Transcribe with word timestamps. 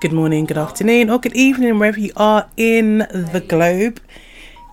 good 0.00 0.12
morning, 0.12 0.44
good 0.44 0.56
afternoon, 0.58 1.10
or 1.10 1.18
good 1.18 1.34
evening, 1.34 1.76
wherever 1.76 1.98
you 1.98 2.12
are 2.16 2.48
in 2.56 2.98
the 2.98 3.44
globe. 3.48 4.00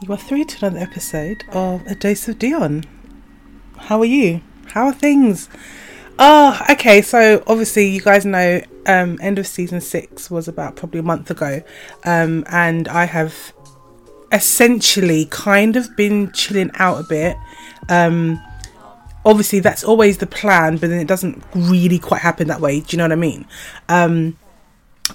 You 0.03 0.13
are 0.13 0.17
through 0.17 0.45
to 0.45 0.65
another 0.67 0.83
episode 0.83 1.43
of 1.51 1.83
A 1.87 1.95
Dose 1.95 2.27
of 2.27 2.37
Dion. 2.37 2.83
How 3.75 3.99
are 4.01 4.05
you? 4.05 4.41
How 4.67 4.85
are 4.85 4.93
things? 4.93 5.49
Oh, 6.19 6.61
okay. 6.69 7.01
So 7.01 7.43
obviously, 7.47 7.87
you 7.87 8.01
guys 8.01 8.23
know, 8.23 8.61
um, 8.85 9.17
end 9.19 9.39
of 9.39 9.47
season 9.47 9.81
six 9.81 10.29
was 10.29 10.47
about 10.47 10.75
probably 10.75 10.99
a 10.99 11.03
month 11.03 11.31
ago, 11.31 11.63
um, 12.03 12.45
and 12.49 12.87
I 12.87 13.05
have 13.05 13.51
essentially 14.31 15.25
kind 15.31 15.75
of 15.75 15.95
been 15.95 16.31
chilling 16.33 16.69
out 16.75 17.03
a 17.03 17.07
bit. 17.09 17.35
Um, 17.89 18.39
obviously, 19.25 19.59
that's 19.59 19.83
always 19.83 20.19
the 20.19 20.27
plan, 20.27 20.77
but 20.77 20.91
then 20.91 20.99
it 20.99 21.07
doesn't 21.07 21.43
really 21.55 21.97
quite 21.97 22.21
happen 22.21 22.47
that 22.49 22.61
way. 22.61 22.81
Do 22.81 22.85
you 22.91 22.99
know 22.99 23.05
what 23.05 23.11
I 23.11 23.15
mean? 23.15 23.47
Um, 23.89 24.37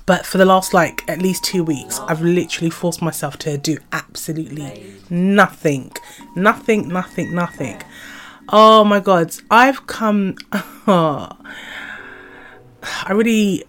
but 0.06 0.24
for 0.24 0.38
the 0.38 0.44
last 0.44 0.72
like 0.72 1.08
at 1.08 1.20
least 1.20 1.42
two 1.44 1.64
weeks 1.64 2.00
i've 2.08 2.22
literally 2.22 2.70
forced 2.70 3.02
myself 3.02 3.36
to 3.38 3.58
do 3.58 3.76
absolutely 3.92 5.00
nothing. 5.10 5.92
Nothing 6.34 6.88
nothing 6.88 7.34
nothing. 7.34 7.82
Oh 8.48 8.84
my 8.84 9.00
god. 9.00 9.34
I've 9.50 9.86
come 9.86 10.36
oh, 10.52 11.28
i 12.82 13.12
really 13.12 13.64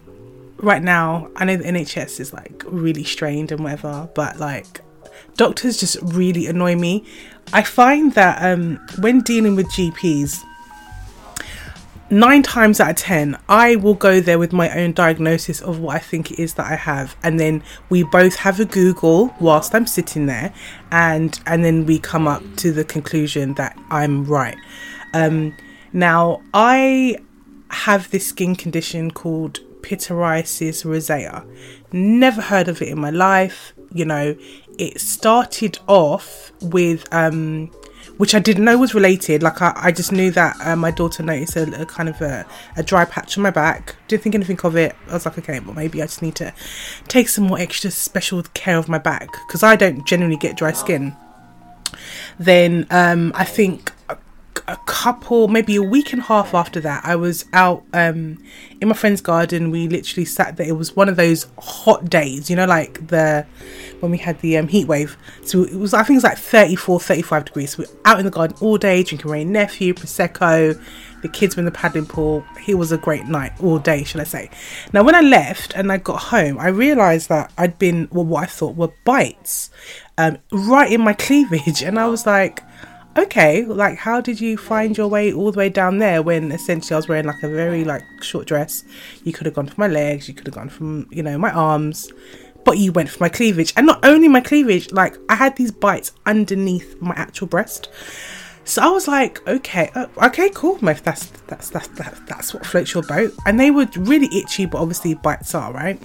right 0.56 0.82
now 0.82 1.28
i 1.36 1.44
know 1.44 1.56
the 1.56 1.64
nhs 1.64 2.18
is 2.18 2.32
like 2.32 2.62
really 2.66 3.04
strained 3.04 3.52
and 3.52 3.62
whatever 3.62 4.08
but 4.14 4.38
like 4.38 4.80
doctors 5.36 5.78
just 5.78 5.98
really 6.02 6.46
annoy 6.46 6.76
me. 6.76 7.04
I 7.52 7.62
find 7.62 8.14
that 8.14 8.42
um 8.42 8.78
when 9.00 9.20
dealing 9.20 9.56
with 9.56 9.66
gps 9.72 10.42
nine 12.12 12.42
times 12.42 12.78
out 12.78 12.90
of 12.90 12.96
ten, 12.96 13.38
I 13.48 13.76
will 13.76 13.94
go 13.94 14.20
there 14.20 14.38
with 14.38 14.52
my 14.52 14.70
own 14.78 14.92
diagnosis 14.92 15.60
of 15.60 15.80
what 15.80 15.96
I 15.96 15.98
think 15.98 16.30
it 16.30 16.38
is 16.38 16.54
that 16.54 16.70
I 16.70 16.76
have, 16.76 17.16
and 17.22 17.40
then 17.40 17.64
we 17.88 18.04
both 18.04 18.36
have 18.36 18.60
a 18.60 18.64
Google 18.64 19.34
whilst 19.40 19.74
I'm 19.74 19.86
sitting 19.86 20.26
there, 20.26 20.52
and 20.92 21.40
and 21.46 21.64
then 21.64 21.86
we 21.86 21.98
come 21.98 22.28
up 22.28 22.42
to 22.58 22.70
the 22.70 22.84
conclusion 22.84 23.54
that 23.54 23.76
I'm 23.90 24.24
right. 24.24 24.56
Um, 25.14 25.56
now 25.92 26.42
I 26.54 27.16
have 27.70 28.10
this 28.10 28.26
skin 28.26 28.54
condition 28.54 29.10
called 29.10 29.60
pityriasis 29.80 30.84
rosea. 30.84 31.44
Never 31.92 32.42
heard 32.42 32.68
of 32.68 32.80
it 32.82 32.88
in 32.88 33.00
my 33.00 33.10
life. 33.10 33.72
You 33.94 34.04
know, 34.04 34.36
it 34.78 35.00
started 35.00 35.78
off 35.86 36.52
with 36.60 37.06
um, 37.12 37.70
which 38.18 38.34
I 38.34 38.38
didn't 38.38 38.64
know 38.64 38.78
was 38.78 38.94
related. 38.94 39.42
Like 39.42 39.60
I, 39.62 39.72
I 39.74 39.92
just 39.92 40.12
knew 40.12 40.30
that 40.32 40.56
uh, 40.60 40.76
my 40.76 40.90
daughter 40.90 41.22
noticed 41.22 41.56
a, 41.56 41.82
a 41.82 41.86
kind 41.86 42.08
of 42.08 42.20
a, 42.20 42.46
a, 42.76 42.82
dry 42.82 43.04
patch 43.04 43.36
on 43.36 43.42
my 43.42 43.50
back. 43.50 43.96
Didn't 44.08 44.22
think 44.22 44.34
anything 44.34 44.58
of 44.64 44.76
it. 44.76 44.94
I 45.08 45.14
was 45.14 45.26
like, 45.26 45.38
okay, 45.38 45.60
well 45.60 45.74
maybe 45.74 46.02
I 46.02 46.06
just 46.06 46.22
need 46.22 46.36
to 46.36 46.52
take 47.08 47.28
some 47.28 47.44
more 47.44 47.58
extra 47.58 47.90
special 47.90 48.42
care 48.54 48.78
of 48.78 48.88
my 48.88 48.98
back 48.98 49.30
because 49.46 49.62
I 49.62 49.76
don't 49.76 50.06
generally 50.06 50.36
get 50.36 50.56
dry 50.56 50.72
skin. 50.72 51.16
Then 52.38 52.86
um, 52.90 53.32
I 53.34 53.44
think 53.44 53.92
a 54.68 54.76
couple, 54.86 55.48
maybe 55.48 55.76
a 55.76 55.82
week 55.82 56.12
and 56.12 56.22
a 56.22 56.24
half 56.24 56.54
after 56.54 56.80
that, 56.80 57.04
I 57.04 57.16
was 57.16 57.44
out 57.52 57.84
um, 57.92 58.42
in 58.80 58.88
my 58.88 58.94
friend's 58.94 59.20
garden. 59.20 59.70
We 59.70 59.88
literally 59.88 60.24
sat 60.24 60.56
there. 60.56 60.68
It 60.68 60.76
was 60.76 60.94
one 60.94 61.08
of 61.08 61.16
those 61.16 61.46
hot 61.58 62.08
days, 62.08 62.48
you 62.48 62.56
know, 62.56 62.66
like 62.66 63.08
the 63.08 63.46
when 64.00 64.10
we 64.10 64.18
had 64.18 64.40
the 64.40 64.58
um, 64.58 64.68
heat 64.68 64.86
wave. 64.86 65.16
So 65.44 65.62
it 65.62 65.74
was, 65.74 65.94
I 65.94 66.02
think 66.02 66.16
it 66.16 66.18
was 66.18 66.24
like 66.24 66.38
34, 66.38 67.00
35 67.00 67.44
degrees. 67.44 67.70
So 67.72 67.82
we 67.82 67.86
are 67.86 68.12
out 68.12 68.18
in 68.18 68.24
the 68.24 68.30
garden 68.30 68.56
all 68.60 68.78
day, 68.78 69.02
drinking 69.02 69.30
Wray 69.30 69.42
and 69.42 69.52
Nephew, 69.52 69.94
prosecco. 69.94 70.80
The 71.22 71.28
kids 71.28 71.54
were 71.54 71.60
in 71.60 71.66
the 71.66 71.70
paddling 71.70 72.06
pool. 72.06 72.44
It 72.66 72.74
was 72.74 72.90
a 72.90 72.98
great 72.98 73.26
night, 73.26 73.52
all 73.62 73.78
day, 73.78 74.02
shall 74.02 74.20
I 74.20 74.24
say. 74.24 74.50
Now, 74.92 75.04
when 75.04 75.14
I 75.14 75.20
left 75.20 75.72
and 75.76 75.92
I 75.92 75.98
got 75.98 76.18
home, 76.18 76.58
I 76.58 76.68
realised 76.68 77.28
that 77.28 77.52
I'd 77.56 77.78
been, 77.78 78.08
well, 78.10 78.24
what 78.24 78.42
I 78.42 78.46
thought 78.46 78.74
were 78.74 78.92
bites 79.04 79.70
um, 80.18 80.38
right 80.50 80.90
in 80.90 81.00
my 81.00 81.12
cleavage. 81.18 81.82
And 81.82 81.98
I 81.98 82.06
was 82.08 82.26
like, 82.26 82.64
okay, 83.16 83.64
like 83.64 83.98
how 83.98 84.20
did 84.20 84.40
you 84.40 84.56
find 84.56 84.96
your 84.96 85.08
way 85.08 85.32
all 85.32 85.52
the 85.52 85.58
way 85.58 85.68
down 85.68 85.98
there 85.98 86.22
when 86.22 86.52
essentially 86.52 86.94
I 86.94 86.98
was 86.98 87.08
wearing 87.08 87.26
like 87.26 87.42
a 87.42 87.48
very 87.48 87.84
like 87.84 88.02
short 88.22 88.46
dress? 88.46 88.84
You 89.24 89.32
could 89.32 89.46
have 89.46 89.54
gone 89.54 89.66
for 89.66 89.80
my 89.80 89.88
legs, 89.88 90.28
you 90.28 90.34
could 90.34 90.46
have 90.46 90.54
gone 90.54 90.68
from, 90.68 91.06
you 91.10 91.22
know, 91.22 91.36
my 91.38 91.50
arms, 91.50 92.12
but 92.64 92.78
you 92.78 92.92
went 92.92 93.10
for 93.10 93.22
my 93.22 93.28
cleavage. 93.28 93.72
And 93.76 93.86
not 93.86 94.04
only 94.04 94.28
my 94.28 94.40
cleavage, 94.40 94.92
like 94.92 95.16
I 95.28 95.34
had 95.34 95.56
these 95.56 95.70
bites 95.70 96.12
underneath 96.26 97.00
my 97.00 97.14
actual 97.16 97.46
breast. 97.46 97.88
So 98.64 98.80
I 98.80 98.88
was 98.90 99.08
like, 99.08 99.46
okay, 99.48 99.90
uh, 99.94 100.06
okay, 100.24 100.48
cool, 100.54 100.78
If 100.88 101.02
That's 101.02 101.26
that's 101.48 101.70
that's 101.70 101.88
that's, 101.88 102.20
that's 102.20 102.54
what 102.54 102.64
floats 102.64 102.94
your 102.94 103.02
boat. 103.02 103.34
And 103.44 103.58
they 103.58 103.70
were 103.70 103.88
really 103.96 104.28
itchy, 104.36 104.66
but 104.66 104.78
obviously 104.78 105.14
bites 105.14 105.54
are 105.54 105.72
right. 105.72 106.00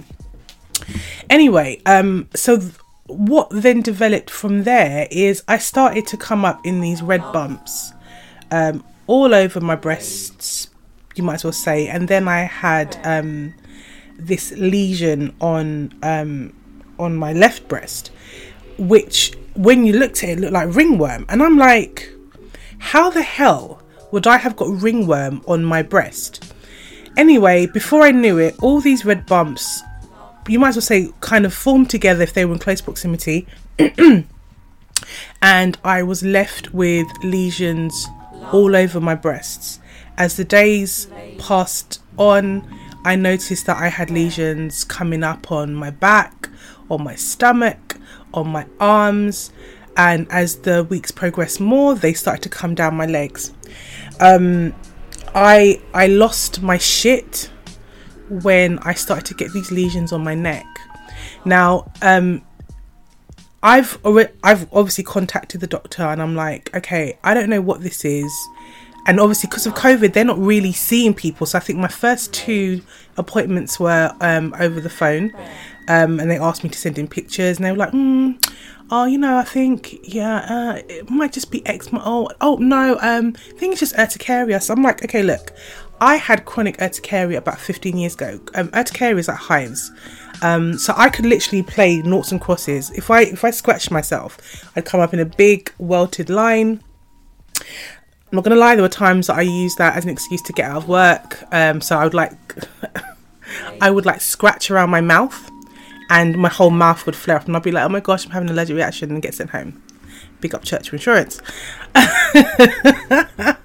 Anyway, 1.30 1.80
um, 1.86 2.28
so 2.34 2.58
th- 2.58 2.72
what 3.08 3.48
then 3.50 3.80
developed 3.80 4.30
from 4.30 4.64
there 4.64 5.08
is 5.10 5.42
I 5.48 5.58
started 5.58 6.06
to 6.08 6.16
come 6.16 6.44
up 6.44 6.64
in 6.64 6.80
these 6.80 7.02
red 7.02 7.20
bumps 7.32 7.92
um, 8.50 8.84
all 9.06 9.34
over 9.34 9.60
my 9.60 9.76
breasts, 9.76 10.68
you 11.14 11.24
might 11.24 11.34
as 11.34 11.44
well 11.44 11.52
say. 11.52 11.88
And 11.88 12.06
then 12.06 12.28
I 12.28 12.40
had 12.40 12.98
um, 13.04 13.54
this 14.18 14.52
lesion 14.52 15.34
on 15.40 15.92
um, 16.02 16.54
on 16.98 17.16
my 17.16 17.32
left 17.32 17.66
breast, 17.68 18.10
which 18.76 19.34
when 19.54 19.86
you 19.86 19.94
looked 19.94 20.22
at 20.22 20.30
it, 20.30 20.38
looked 20.38 20.52
like 20.52 20.74
ringworm. 20.74 21.24
And 21.28 21.42
I'm 21.42 21.56
like, 21.56 22.12
how 22.78 23.10
the 23.10 23.22
hell 23.22 23.82
would 24.10 24.26
I 24.26 24.36
have 24.36 24.56
got 24.56 24.68
ringworm 24.82 25.42
on 25.46 25.64
my 25.64 25.82
breast? 25.82 26.52
Anyway, 27.16 27.66
before 27.66 28.02
I 28.02 28.10
knew 28.10 28.38
it, 28.38 28.54
all 28.62 28.80
these 28.80 29.04
red 29.04 29.26
bumps 29.26 29.82
you 30.48 30.58
might 30.58 30.70
as 30.70 30.76
well 30.76 30.82
say 30.82 31.10
kind 31.20 31.44
of 31.44 31.54
formed 31.54 31.90
together 31.90 32.22
if 32.22 32.32
they 32.32 32.44
were 32.44 32.54
in 32.54 32.58
close 32.58 32.80
proximity. 32.80 33.46
and 35.42 35.78
I 35.84 36.02
was 36.02 36.22
left 36.22 36.72
with 36.72 37.06
lesions 37.22 38.06
all 38.52 38.74
over 38.74 39.00
my 39.00 39.14
breasts. 39.14 39.80
As 40.16 40.36
the 40.36 40.44
days 40.44 41.06
passed 41.38 42.02
on, 42.16 42.68
I 43.04 43.14
noticed 43.16 43.66
that 43.66 43.76
I 43.76 43.88
had 43.88 44.10
lesions 44.10 44.84
coming 44.84 45.22
up 45.22 45.52
on 45.52 45.74
my 45.74 45.90
back, 45.90 46.48
on 46.90 47.04
my 47.04 47.14
stomach, 47.14 47.96
on 48.34 48.48
my 48.48 48.66
arms, 48.80 49.52
and 49.96 50.26
as 50.30 50.56
the 50.56 50.84
weeks 50.84 51.10
progressed 51.10 51.60
more, 51.60 51.94
they 51.94 52.12
started 52.12 52.42
to 52.42 52.48
come 52.48 52.74
down 52.74 52.94
my 52.94 53.06
legs. 53.06 53.52
Um, 54.20 54.74
I 55.34 55.80
I 55.92 56.06
lost 56.06 56.62
my 56.62 56.78
shit 56.78 57.50
when 58.30 58.78
I 58.80 58.94
started 58.94 59.26
to 59.26 59.34
get 59.34 59.52
these 59.52 59.70
lesions 59.70 60.12
on 60.12 60.22
my 60.22 60.34
neck. 60.34 60.66
Now, 61.44 61.90
um, 62.02 62.42
I've 63.62 63.98
already, 64.04 64.32
I've 64.44 64.72
obviously 64.72 65.04
contacted 65.04 65.60
the 65.60 65.66
doctor 65.66 66.02
and 66.02 66.22
I'm 66.22 66.36
like, 66.36 66.74
okay, 66.76 67.18
I 67.24 67.34
don't 67.34 67.50
know 67.50 67.60
what 67.60 67.80
this 67.80 68.04
is. 68.04 68.32
And 69.06 69.18
obviously, 69.18 69.48
because 69.48 69.66
of 69.66 69.74
COVID, 69.74 70.12
they're 70.12 70.24
not 70.24 70.38
really 70.38 70.72
seeing 70.72 71.14
people. 71.14 71.46
So 71.46 71.56
I 71.56 71.62
think 71.62 71.78
my 71.78 71.88
first 71.88 72.32
two 72.34 72.82
appointments 73.16 73.80
were 73.80 74.12
um, 74.20 74.54
over 74.60 74.80
the 74.80 74.90
phone, 74.90 75.32
um, 75.88 76.20
and 76.20 76.30
they 76.30 76.36
asked 76.36 76.62
me 76.62 76.68
to 76.68 76.78
send 76.78 76.98
in 76.98 77.08
pictures, 77.08 77.56
and 77.56 77.64
they 77.64 77.70
were 77.70 77.78
like, 77.78 77.92
mm, 77.92 78.38
"Oh, 78.90 79.06
you 79.06 79.16
know, 79.16 79.38
I 79.38 79.44
think 79.44 79.98
yeah, 80.02 80.40
uh, 80.40 80.82
it 80.90 81.08
might 81.08 81.32
just 81.32 81.50
be 81.50 81.66
eczema. 81.66 82.02
Oh, 82.04 82.28
oh 82.42 82.56
no, 82.56 82.98
um, 83.00 83.34
I 83.34 83.58
think 83.58 83.72
it's 83.72 83.80
just 83.80 83.96
urticaria." 83.96 84.60
So 84.60 84.74
I'm 84.74 84.82
like, 84.82 85.02
okay, 85.02 85.22
look, 85.22 85.54
I 86.00 86.16
had 86.16 86.44
chronic 86.44 86.80
urticaria 86.80 87.38
about 87.38 87.58
15 87.58 87.96
years 87.96 88.14
ago. 88.14 88.40
Um, 88.54 88.68
urticaria 88.72 89.18
is 89.18 89.28
like 89.28 89.38
hives. 89.38 89.90
Um, 90.42 90.78
so 90.78 90.94
I 90.96 91.08
could 91.08 91.26
literally 91.26 91.62
play 91.62 91.98
noughts 92.02 92.30
and 92.30 92.40
crosses. 92.40 92.90
If 92.90 93.10
I 93.10 93.22
if 93.22 93.44
I 93.44 93.50
scratched 93.50 93.90
myself, 93.90 94.38
I'd 94.76 94.84
come 94.84 95.00
up 95.00 95.12
in 95.12 95.20
a 95.20 95.24
big 95.24 95.72
welted 95.78 96.30
line. 96.30 96.82
I'm 97.60 98.36
not 98.36 98.44
gonna 98.44 98.56
lie, 98.56 98.74
there 98.76 98.82
were 98.82 98.88
times 98.88 99.26
that 99.28 99.36
I 99.36 99.42
used 99.42 99.78
that 99.78 99.96
as 99.96 100.04
an 100.04 100.10
excuse 100.10 100.42
to 100.42 100.52
get 100.52 100.70
out 100.70 100.76
of 100.76 100.88
work. 100.88 101.42
Um, 101.52 101.80
so 101.80 101.96
I 101.98 102.04
would 102.04 102.14
like 102.14 102.32
I 103.80 103.90
would 103.90 104.06
like 104.06 104.20
scratch 104.20 104.70
around 104.70 104.90
my 104.90 105.00
mouth 105.00 105.50
and 106.10 106.36
my 106.36 106.48
whole 106.48 106.70
mouth 106.70 107.04
would 107.06 107.16
flare 107.16 107.38
up 107.38 107.46
and 107.46 107.56
I'd 107.56 107.62
be 107.62 107.72
like, 107.72 107.84
oh 107.84 107.88
my 107.88 108.00
gosh, 108.00 108.24
I'm 108.24 108.32
having 108.32 108.48
an 108.48 108.54
allergic 108.54 108.76
reaction 108.76 109.10
and 109.10 109.22
get 109.22 109.34
sent 109.34 109.50
home. 109.50 109.82
Big 110.40 110.54
up 110.54 110.62
church 110.62 110.92
insurance. 110.92 111.40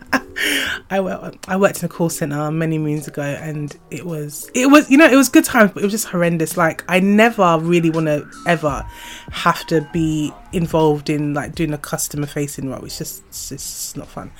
I 0.89 0.99
worked, 0.99 1.49
I 1.49 1.57
worked 1.57 1.79
in 1.79 1.85
a 1.85 1.89
call 1.89 2.09
center 2.09 2.51
many 2.51 2.77
moons 2.77 3.07
ago, 3.07 3.21
and 3.21 3.75
it 3.91 4.05
was 4.05 4.49
it 4.53 4.67
was 4.67 4.89
you 4.89 4.97
know 4.97 5.05
it 5.05 5.15
was 5.15 5.29
good 5.29 5.45
times, 5.45 5.71
but 5.73 5.81
it 5.81 5.85
was 5.85 5.93
just 5.93 6.07
horrendous. 6.07 6.57
Like 6.57 6.83
I 6.87 6.99
never 6.99 7.57
really 7.59 7.89
want 7.89 8.07
to 8.07 8.29
ever 8.47 8.85
have 9.31 9.65
to 9.67 9.87
be 9.93 10.33
involved 10.51 11.09
in 11.09 11.33
like 11.33 11.55
doing 11.55 11.73
a 11.73 11.77
customer 11.77 12.27
facing 12.27 12.69
role. 12.69 12.83
It's 12.85 12.97
just 12.97 13.23
it's 13.29 13.49
just 13.49 13.97
not 13.97 14.07
fun. 14.07 14.31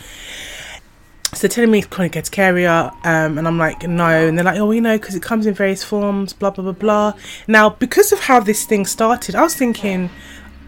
So 1.33 1.47
telling 1.47 1.71
me 1.71 1.81
chronic 1.81 2.15
urticaria, 2.15 2.91
um, 3.03 3.37
and 3.37 3.47
I'm 3.47 3.57
like 3.57 3.87
no, 3.87 4.27
and 4.27 4.37
they're 4.37 4.45
like 4.45 4.59
oh 4.59 4.71
you 4.71 4.81
know 4.81 4.97
because 4.97 5.15
it 5.15 5.23
comes 5.23 5.45
in 5.45 5.53
various 5.53 5.83
forms, 5.83 6.33
blah 6.33 6.51
blah 6.51 6.63
blah 6.63 6.73
blah. 6.73 7.13
Now 7.47 7.69
because 7.69 8.11
of 8.11 8.19
how 8.19 8.39
this 8.39 8.65
thing 8.65 8.85
started, 8.85 9.35
I 9.35 9.41
was 9.41 9.55
thinking 9.55 10.09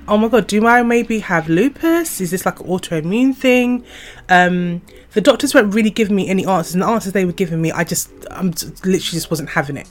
oh 0.07 0.17
my 0.17 0.27
god, 0.27 0.47
do 0.47 0.65
I 0.65 0.83
maybe 0.83 1.19
have 1.19 1.49
lupus? 1.49 2.21
Is 2.21 2.31
this 2.31 2.45
like 2.45 2.59
an 2.59 2.67
autoimmune 2.67 3.35
thing? 3.35 3.83
Um, 4.29 4.81
the 5.13 5.21
doctors 5.21 5.53
weren't 5.53 5.73
really 5.73 5.89
giving 5.89 6.15
me 6.15 6.27
any 6.27 6.45
answers, 6.45 6.73
and 6.73 6.83
the 6.83 6.87
answers 6.87 7.13
they 7.13 7.25
were 7.25 7.31
giving 7.31 7.61
me, 7.61 7.71
I 7.71 7.83
just, 7.83 8.09
I'm 8.31 8.51
literally 8.51 8.99
just 8.99 9.29
wasn't 9.29 9.49
having 9.49 9.77
it. 9.77 9.87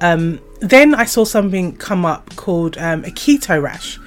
Um, 0.00 0.40
then 0.60 0.94
I 0.94 1.04
saw 1.04 1.24
something 1.24 1.76
come 1.76 2.04
up 2.04 2.36
called 2.36 2.78
um, 2.78 3.04
a 3.04 3.08
keto 3.10 3.60
rash, 3.62 3.98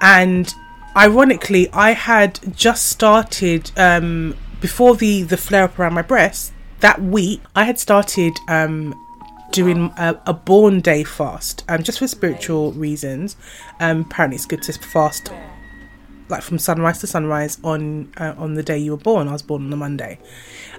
and 0.00 0.52
ironically, 0.96 1.68
I 1.72 1.92
had 1.92 2.38
just 2.56 2.88
started 2.88 3.70
um, 3.76 4.36
before 4.60 4.96
the 4.96 5.22
the 5.22 5.36
flare 5.36 5.64
up 5.64 5.78
around 5.78 5.94
my 5.94 6.02
breast. 6.02 6.52
That 6.80 7.02
week, 7.02 7.40
I 7.54 7.64
had 7.64 7.78
started 7.78 8.34
um, 8.48 8.94
doing 9.56 9.90
a, 9.96 10.20
a 10.26 10.34
born 10.34 10.80
day 10.80 11.02
fast, 11.02 11.64
um, 11.68 11.82
just 11.82 11.98
for 11.98 12.06
spiritual 12.06 12.72
reasons. 12.72 13.36
Um, 13.80 14.02
apparently, 14.02 14.36
it's 14.36 14.44
good 14.44 14.62
to 14.64 14.72
fast 14.74 15.32
like 16.28 16.42
from 16.42 16.58
sunrise 16.58 16.98
to 16.98 17.06
sunrise 17.06 17.56
on 17.62 18.12
uh, 18.18 18.34
on 18.36 18.54
the 18.54 18.62
day 18.62 18.76
you 18.76 18.90
were 18.90 18.98
born. 18.98 19.28
I 19.28 19.32
was 19.32 19.42
born 19.42 19.64
on 19.64 19.72
a 19.72 19.76
Monday, 19.76 20.18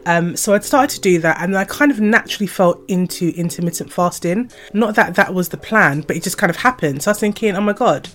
um, 0.05 0.35
so 0.35 0.53
I'd 0.53 0.63
started 0.63 0.93
to 0.95 1.01
do 1.01 1.19
that, 1.19 1.41
and 1.41 1.57
I 1.57 1.65
kind 1.65 1.89
of 1.89 1.99
naturally 1.99 2.47
fell 2.47 2.79
into 2.87 3.29
intermittent 3.35 3.91
fasting. 3.91 4.51
Not 4.73 4.93
that 4.95 5.15
that 5.15 5.33
was 5.33 5.49
the 5.49 5.57
plan, 5.57 6.01
but 6.01 6.15
it 6.15 6.21
just 6.23 6.37
kind 6.37 6.51
of 6.51 6.57
happened. 6.57 7.01
So 7.01 7.09
I 7.09 7.13
was 7.13 7.19
thinking, 7.19 7.55
oh 7.55 7.61
my 7.61 7.73
god, 7.73 8.09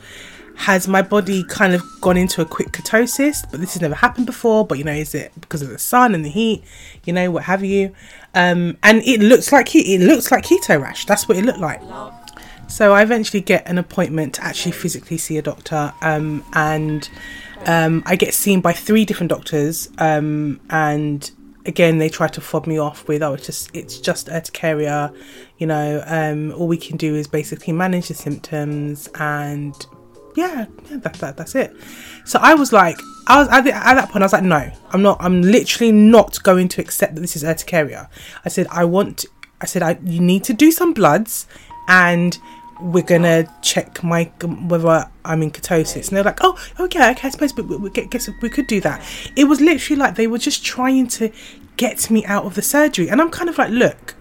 has 0.62 0.87
my 0.87 1.03
body 1.03 1.44
kind 1.44 1.75
of 1.75 1.82
gone 2.00 2.17
into 2.17 2.41
a 2.41 2.44
quick 2.44 2.69
ketosis? 2.69 3.44
But 3.50 3.61
this 3.61 3.75
has 3.75 3.82
never 3.82 3.94
happened 3.94 4.26
before. 4.26 4.67
But 4.67 4.79
you 4.79 4.85
know, 4.85 4.93
is 4.93 5.14
it 5.14 5.32
because 5.41 5.62
of 5.62 5.69
the 5.69 5.79
sun 5.79 6.14
and 6.14 6.25
the 6.25 6.31
heat? 6.31 6.62
You 7.05 7.12
know, 7.12 7.31
what 7.31 7.44
have 7.44 7.64
you? 7.64 7.94
Um, 8.35 8.79
and 8.82 9.03
it 9.05 9.20
looks 9.20 9.53
like 9.53 9.75
it 9.75 10.00
looks 10.00 10.31
like 10.31 10.44
keto 10.44 10.81
rash. 10.81 11.05
That's 11.05 11.29
what 11.29 11.37
it 11.37 11.44
looked 11.44 11.59
like. 11.59 11.82
So 12.69 12.93
I 12.93 13.03
eventually 13.03 13.43
get 13.43 13.69
an 13.69 13.76
appointment 13.76 14.35
to 14.35 14.44
actually 14.44 14.73
physically 14.73 15.19
see 15.19 15.37
a 15.37 15.43
doctor, 15.43 15.93
um, 16.00 16.44
and 16.55 17.09
um, 17.67 18.03
I 18.06 18.17
get 18.17 18.32
seen 18.32 18.61
by 18.61 18.73
three 18.73 19.05
different 19.05 19.31
doctors, 19.31 19.91
um, 19.99 20.61
and 20.70 21.31
again 21.67 21.99
they 21.99 22.09
try 22.09 22.26
to 22.26 22.41
fob 22.41 22.67
me 22.67 22.76
off 22.76 23.06
with 23.06 23.23
oh 23.23 23.35
it's 23.35 23.47
just 23.47 23.70
it's 23.73 24.00
just 24.00 24.26
urticaria 24.26 25.14
you 25.59 25.67
know 25.67 26.03
um, 26.06 26.53
all 26.55 26.67
we 26.67 26.76
can 26.76 26.97
do 26.97 27.14
is 27.14 27.29
basically 27.29 27.73
manage 27.73 28.09
the 28.09 28.14
symptoms 28.14 29.09
and 29.20 29.87
yeah, 30.37 30.67
yeah 30.90 30.96
that, 30.99 31.14
that, 31.14 31.37
that's 31.37 31.55
it. 31.55 31.75
So 32.25 32.38
I 32.40 32.55
was 32.55 32.73
like, 32.73 32.99
I 33.26 33.38
was 33.38 33.49
at, 33.49 33.62
the, 33.62 33.75
at 33.75 33.94
that 33.94 34.11
point, 34.11 34.23
I 34.23 34.26
was 34.26 34.32
like, 34.32 34.43
no, 34.43 34.70
I'm 34.90 35.02
not, 35.02 35.19
I'm 35.20 35.43
literally 35.43 35.93
not 35.93 36.43
going 36.43 36.69
to 36.69 36.81
accept 36.81 37.14
that 37.14 37.20
this 37.20 37.37
is 37.37 37.44
urticaria. 37.44 38.08
I 38.44 38.49
said, 38.49 38.67
I 38.70 38.84
want, 38.84 39.25
I 39.61 39.67
said, 39.67 39.82
I, 39.82 39.99
you 40.05 40.20
need 40.20 40.44
to 40.44 40.52
do 40.52 40.73
some 40.73 40.93
bloods 40.93 41.46
and 41.88 42.38
we're 42.81 43.05
gonna 43.05 43.46
check 43.62 44.02
my 44.02 44.25
whether 44.43 45.08
I'm 45.25 45.43
in 45.43 45.50
ketosis. 45.50 46.08
And 46.08 46.17
they're 46.17 46.25
like, 46.25 46.40
oh, 46.43 46.58
oh 46.78 46.85
okay, 46.85 47.11
okay, 47.12 47.28
I 47.28 47.31
suppose 47.31 47.55
we, 47.55 47.62
we, 47.62 47.90
guess 47.90 48.28
we 48.40 48.49
could 48.49 48.67
do 48.67 48.81
that. 48.81 49.02
It 49.37 49.44
was 49.44 49.61
literally 49.61 49.99
like 49.99 50.17
they 50.17 50.26
were 50.26 50.38
just 50.38 50.64
trying 50.64 51.06
to 51.08 51.31
get 51.76 52.11
me 52.11 52.25
out 52.25 52.44
of 52.44 52.55
the 52.55 52.62
surgery. 52.62 53.08
And 53.08 53.20
I'm 53.20 53.31
kind 53.31 53.49
of 53.49 53.58
like, 53.58 53.70
look, 53.70 54.14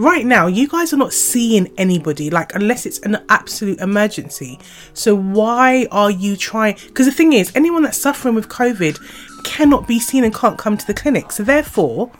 right 0.00 0.24
now 0.24 0.46
you 0.46 0.66
guys 0.66 0.92
are 0.94 0.96
not 0.96 1.12
seeing 1.12 1.70
anybody 1.76 2.30
like 2.30 2.54
unless 2.54 2.86
it's 2.86 2.98
an 3.00 3.18
absolute 3.28 3.78
emergency. 3.80 4.58
So 4.94 5.14
why 5.14 5.86
are 5.90 6.10
you 6.10 6.36
trying 6.36 6.76
because 6.86 7.06
the 7.06 7.12
thing 7.12 7.34
is 7.34 7.52
anyone 7.54 7.82
that's 7.82 7.98
suffering 7.98 8.34
with 8.34 8.48
covid 8.48 8.98
cannot 9.44 9.86
be 9.86 10.00
seen 10.00 10.24
and 10.24 10.34
can't 10.34 10.58
come 10.58 10.76
to 10.78 10.86
the 10.86 10.94
clinic. 10.94 11.30
So 11.32 11.42
therefore 11.42 12.10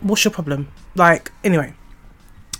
what's 0.00 0.24
your 0.24 0.32
problem? 0.32 0.68
Like 0.94 1.32
anyway. 1.44 1.74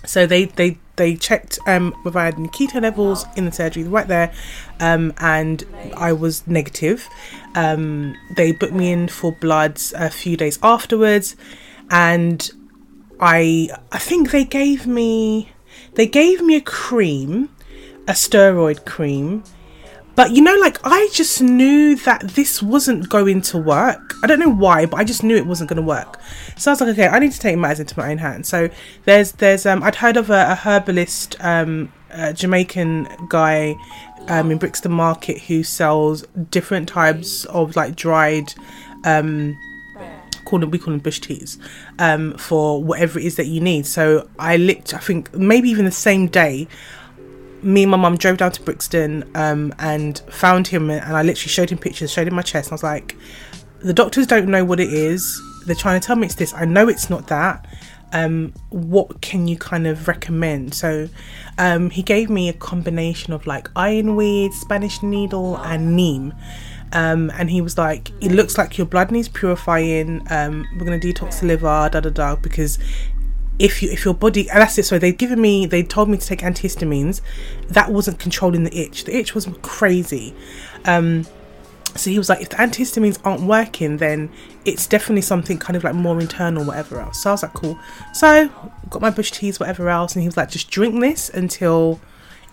So 0.05 0.27
they 0.27 0.45
they 0.45 0.77
they 0.95 1.15
checked 1.15 1.57
um 1.65 1.93
whether 2.03 2.19
I 2.19 2.25
had 2.25 2.35
any 2.35 2.49
keto 2.49 2.79
levels 2.79 3.25
in 3.35 3.45
the 3.45 3.51
surgery 3.51 3.83
right 3.83 4.07
there 4.07 4.31
um 4.79 5.13
and 5.17 5.65
I 5.97 6.13
was 6.13 6.45
negative. 6.45 7.07
Um 7.55 8.15
they 8.35 8.53
put 8.53 8.71
me 8.71 8.91
in 8.91 9.07
for 9.07 9.31
bloods 9.31 9.93
a 9.97 10.11
few 10.11 10.37
days 10.37 10.59
afterwards 10.61 11.35
and 11.89 12.51
I 13.19 13.69
I 13.91 13.99
think 13.99 14.31
they 14.31 14.43
gave 14.43 14.85
me 14.85 15.51
they 15.95 16.07
gave 16.07 16.41
me 16.41 16.55
a 16.55 16.61
cream, 16.61 17.49
a 18.07 18.13
steroid 18.13 18.85
cream. 18.85 19.43
But 20.15 20.31
you 20.31 20.41
know, 20.41 20.55
like 20.55 20.79
I 20.83 21.09
just 21.13 21.41
knew 21.41 21.95
that 21.97 22.29
this 22.29 22.61
wasn't 22.61 23.07
going 23.07 23.41
to 23.41 23.57
work. 23.59 24.15
I 24.23 24.27
don't 24.27 24.39
know 24.39 24.49
why, 24.49 24.87
but 24.87 24.99
I 24.99 25.03
just 25.03 25.23
knew 25.23 25.35
it 25.35 25.45
wasn't 25.45 25.69
going 25.69 25.77
to 25.77 25.87
work. 25.87 26.19
So 26.57 26.71
I 26.71 26.73
was 26.73 26.81
like, 26.81 26.89
okay, 26.89 27.07
I 27.07 27.19
need 27.19 27.33
to 27.33 27.39
take 27.39 27.55
matters 27.57 27.79
into 27.79 27.97
my 27.99 28.09
own 28.09 28.17
hands. 28.17 28.47
So 28.47 28.69
there's 29.05 29.33
there's 29.33 29.65
um 29.65 29.83
I'd 29.83 29.95
heard 29.95 30.17
of 30.17 30.29
a, 30.29 30.51
a 30.51 30.55
herbalist 30.55 31.35
um 31.39 31.91
a 32.09 32.33
Jamaican 32.33 33.07
guy 33.29 33.75
um 34.27 34.51
in 34.51 34.57
Brixton 34.57 34.91
Market 34.91 35.39
who 35.41 35.63
sells 35.63 36.23
different 36.49 36.89
types 36.89 37.45
of 37.45 37.75
like 37.75 37.95
dried 37.95 38.53
um 39.03 39.55
call 40.47 40.59
them 40.59 40.71
we 40.71 40.79
call 40.79 40.91
them 40.91 40.99
bush 40.99 41.19
teas 41.19 41.59
um, 41.99 42.33
for 42.37 42.81
whatever 42.81 43.19
it 43.19 43.25
is 43.25 43.35
that 43.35 43.47
you 43.47 43.59
need. 43.59 43.85
So 43.85 44.27
I 44.39 44.57
lit. 44.57 44.93
I 44.93 44.99
think 44.99 45.33
maybe 45.35 45.69
even 45.69 45.85
the 45.85 45.91
same 45.91 46.27
day. 46.27 46.67
Me 47.61 47.83
and 47.83 47.91
my 47.91 47.97
mum 47.97 48.15
drove 48.17 48.37
down 48.37 48.51
to 48.51 48.61
Brixton 48.61 49.29
um, 49.35 49.73
and 49.79 50.19
found 50.29 50.67
him, 50.67 50.89
and 50.89 51.17
I 51.17 51.23
literally 51.23 51.49
showed 51.49 51.69
him 51.71 51.79
pictures, 51.79 52.11
showed 52.11 52.27
him 52.27 52.35
my 52.35 52.43
chest. 52.43 52.67
And 52.67 52.73
I 52.73 52.75
was 52.75 52.83
like, 52.83 53.15
"The 53.79 53.93
doctors 53.93 54.27
don't 54.27 54.47
know 54.47 54.63
what 54.63 54.79
it 54.79 54.93
is. 54.93 55.41
They're 55.65 55.75
trying 55.75 55.99
to 55.99 56.05
tell 56.05 56.15
me 56.15 56.27
it's 56.27 56.35
this. 56.35 56.53
I 56.53 56.65
know 56.65 56.87
it's 56.87 57.09
not 57.09 57.27
that. 57.27 57.65
Um, 58.13 58.53
what 58.69 59.21
can 59.21 59.47
you 59.47 59.57
kind 59.57 59.85
of 59.85 60.07
recommend?" 60.07 60.75
So 60.75 61.09
um, 61.57 61.89
he 61.89 62.03
gave 62.03 62.29
me 62.29 62.47
a 62.47 62.53
combination 62.53 63.33
of 63.33 63.47
like 63.47 63.69
ironweed, 63.75 64.53
Spanish 64.53 65.03
needle, 65.03 65.57
and 65.57 65.95
neem. 65.95 66.33
Um, 66.93 67.31
and 67.37 67.49
he 67.49 67.61
was 67.61 67.77
like, 67.77 68.11
"It 68.21 68.31
looks 68.31 68.57
like 68.57 68.77
your 68.77 68.87
blood 68.87 69.11
needs 69.11 69.27
purifying. 69.27 70.25
Um, 70.29 70.65
we're 70.77 70.85
gonna 70.85 70.99
detox 70.99 71.41
the 71.41 71.47
liver, 71.47 71.89
da 71.91 71.99
da 71.99 72.09
da, 72.09 72.35
because 72.35 72.79
if 73.59 73.81
you 73.81 73.89
if 73.89 74.05
your 74.05 74.13
body 74.13 74.49
and 74.49 74.61
that's 74.61 74.77
it. 74.77 74.85
So 74.85 74.99
they'd 74.99 75.17
given 75.17 75.41
me, 75.41 75.65
they 75.65 75.83
told 75.83 76.09
me 76.09 76.17
to 76.17 76.25
take 76.25 76.39
antihistamines. 76.39 77.21
That 77.69 77.91
wasn't 77.91 78.19
controlling 78.19 78.63
the 78.63 78.77
itch. 78.77 79.05
The 79.05 79.15
itch 79.15 79.33
was 79.35 79.47
crazy. 79.61 80.35
Um, 80.85 81.25
so 81.95 82.11
he 82.11 82.17
was 82.17 82.29
like, 82.29 82.41
if 82.41 82.49
the 82.49 82.57
antihistamines 82.57 83.19
aren't 83.23 83.41
working, 83.41 83.97
then 83.97 84.29
it's 84.65 84.85
definitely 84.85 85.21
something 85.21 85.57
kind 85.57 85.75
of 85.75 85.83
like 85.83 85.95
more 85.95 86.19
internal, 86.19 86.63
whatever 86.63 86.99
else. 86.99 87.23
So 87.23 87.31
I 87.31 87.33
was 87.33 87.43
like, 87.43 87.53
cool. 87.53 87.79
So 88.13 88.49
got 88.89 89.01
my 89.01 89.09
bush 89.09 89.31
teas, 89.31 89.59
whatever 89.59 89.89
else, 89.89 90.13
and 90.13 90.21
he 90.21 90.27
was 90.27 90.37
like, 90.37 90.49
just 90.49 90.69
drink 90.69 90.99
this 90.99 91.29
until 91.29 91.99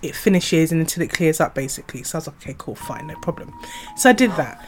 it 0.04 0.14
finishes 0.14 0.72
and 0.72 0.80
until 0.80 1.02
it 1.02 1.10
clears 1.10 1.40
up 1.40 1.54
basically. 1.54 2.02
So 2.02 2.16
I 2.16 2.18
was 2.18 2.26
like, 2.28 2.36
okay, 2.36 2.54
cool, 2.58 2.74
fine, 2.74 3.06
no 3.06 3.16
problem. 3.16 3.52
So 3.96 4.10
I 4.10 4.12
did 4.12 4.30
that. 4.32 4.66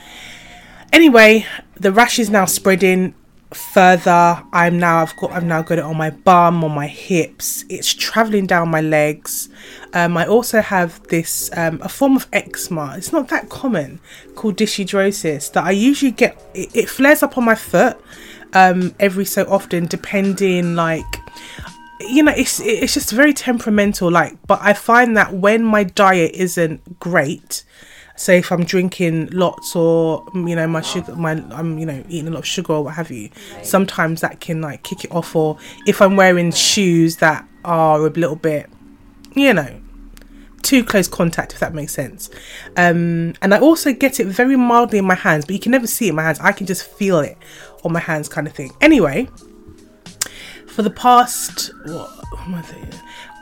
Anyway, 0.93 1.47
the 1.75 1.93
rash 1.93 2.19
is 2.19 2.31
now 2.31 2.45
spreading 2.45 3.15
further. 3.53 4.43
I'm 4.53 4.79
now 4.79 5.03
I've 5.03 5.17
got 5.17 5.33
I've 5.33 5.45
now 5.45 5.63
got 5.63 5.79
it 5.79 5.85
on 5.85 5.97
my 5.97 6.11
bum, 6.11 6.65
on 6.65 6.73
my 6.73 6.87
hips. 6.87 7.65
It's 7.69 7.93
traveling 7.93 8.47
down 8.47 8.69
my 8.71 8.81
legs. 8.81 9.49
Um, 9.93 10.17
I 10.17 10.27
also 10.27 10.61
have 10.61 11.03
this 11.09 11.51
um, 11.57 11.81
a 11.83 11.89
form 11.89 12.17
of 12.17 12.27
eczema. 12.33 12.95
It's 12.97 13.13
not 13.13 13.29
that 13.29 13.49
common 13.49 14.01
called 14.35 14.57
dyshidrosis 14.57 15.53
that 15.53 15.65
I 15.65 15.71
usually 15.71 16.13
get. 16.13 16.41
It, 16.55 16.75
it 16.75 16.89
flares 16.89 17.23
up 17.23 17.39
on 17.39 17.45
my 17.45 17.55
foot 17.55 18.01
um, 18.53 18.95
every 18.99 19.25
so 19.25 19.45
often, 19.45 19.87
depending 19.87 20.75
like 20.75 21.05
you 22.01 22.23
know 22.23 22.33
it's 22.37 22.61
it's 22.61 22.95
just 22.95 23.11
very 23.11 23.33
temperamental 23.33 24.11
like 24.11 24.37
but 24.47 24.59
i 24.63 24.73
find 24.73 25.17
that 25.17 25.33
when 25.33 25.65
my 25.65 25.83
diet 25.83 26.33
isn't 26.35 27.01
great 27.01 27.65
say 28.17 28.39
if 28.39 28.51
i'm 28.51 28.65
drinking 28.65 29.29
lots 29.31 29.77
or 29.77 30.27
you 30.35 30.55
know 30.57 30.67
my 30.67 30.81
sugar 30.81 31.15
my 31.17 31.33
i'm 31.53 31.79
you 31.79 31.87
know 31.87 32.03
eating 32.09 32.29
a 32.29 32.31
lot 32.31 32.41
of 32.41 32.47
sugar 32.47 32.75
or 32.75 32.85
what 32.85 32.95
have 32.95 33.11
you 33.11 33.31
sometimes 33.63 34.21
that 34.21 34.41
can 34.41 34.61
like 34.61 34.83
kick 34.83 35.05
it 35.05 35.13
off. 35.13 35.37
Or 35.37 35.59
if 35.87 36.01
i'm 36.01 36.17
wearing 36.17 36.51
shoes 36.51 37.17
that 37.17 37.47
are 37.65 37.99
a 37.99 38.11
little 38.11 38.37
bit 38.37 38.69
you 39.35 39.53
know 39.53 39.81
too 40.63 40.83
close 40.83 41.07
contact 41.07 41.53
if 41.53 41.61
that 41.61 41.75
makes 41.75 41.93
sense. 41.93 42.29
Um 42.77 43.35
and 43.41 43.55
i 43.55 43.59
also 43.59 43.93
get 43.93 44.19
it 44.19 44.27
very 44.27 44.57
mildly 44.57 44.99
in 44.99 45.05
my 45.05 45.15
hands 45.15 45.45
but 45.45 45.55
you 45.55 45.61
can 45.61 45.73
never 45.73 45.87
see 45.87 46.07
it 46.07 46.11
in 46.11 46.17
my 46.17 46.23
hands. 46.23 46.41
I 46.41 46.53
can 46.53 46.67
just 46.67 46.85
feel 46.85 47.21
it 47.21 47.39
on 47.85 47.93
my 47.93 48.01
hands 48.01 48.29
kind 48.29 48.47
of 48.47 48.55
thing. 48.55 48.73
Anyway 48.81 49.29
for 50.77 50.83
the 50.83 50.91
past 50.91 51.71
what, 51.87 52.11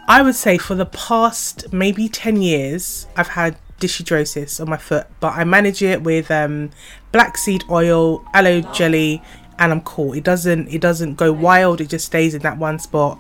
I 0.06 0.22
would 0.22 0.36
say 0.36 0.56
for 0.56 0.76
the 0.76 0.86
past 0.86 1.72
maybe 1.72 2.08
10 2.08 2.40
years 2.40 3.08
I've 3.16 3.26
had 3.26 3.56
dyshidrosis 3.80 4.60
on 4.60 4.70
my 4.70 4.76
foot 4.76 5.08
but 5.18 5.32
I 5.32 5.42
manage 5.42 5.82
it 5.82 6.04
with 6.04 6.30
um, 6.30 6.70
black 7.10 7.36
seed 7.36 7.64
oil 7.68 8.24
aloe 8.34 8.60
jelly 8.72 9.20
and 9.58 9.72
I'm 9.72 9.80
cool. 9.80 10.12
It 10.12 10.22
doesn't 10.22 10.68
it 10.68 10.80
doesn't 10.80 11.16
go 11.16 11.32
wild. 11.32 11.80
It 11.80 11.88
just 11.88 12.06
stays 12.06 12.34
in 12.36 12.42
that 12.42 12.56
one 12.56 12.78
spot 12.78 13.18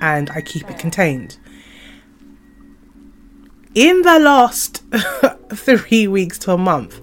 and 0.00 0.30
I 0.30 0.42
keep 0.42 0.70
it 0.70 0.78
contained. 0.78 1.36
In 3.74 4.02
the 4.02 4.20
last 4.20 4.84
3 5.52 6.06
weeks 6.06 6.38
to 6.38 6.52
a 6.52 6.56
month 6.56 7.00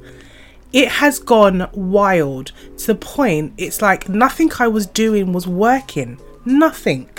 it 0.71 0.87
has 0.87 1.19
gone 1.19 1.69
wild 1.73 2.53
to 2.77 2.87
the 2.87 2.95
point 2.95 3.51
it's 3.57 3.81
like 3.81 4.07
nothing 4.07 4.49
I 4.59 4.69
was 4.69 4.85
doing 4.87 5.33
was 5.33 5.45
working 5.45 6.17
nothing. 6.45 7.09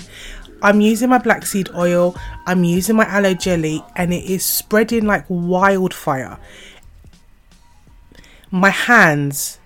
I'm 0.63 0.81
using 0.81 1.11
my 1.11 1.19
black 1.19 1.45
seed 1.45 1.69
oil, 1.75 2.17
I'm 2.47 2.65
using 2.65 2.97
my 2.97 3.05
aloe 3.05 3.35
jelly, 3.35 3.85
and 3.97 4.15
it 4.15 4.25
is 4.25 4.45
spreading 4.45 5.05
like 5.05 5.27
wildfire. 5.29 6.39
My 8.51 8.71
hands, 8.71 9.59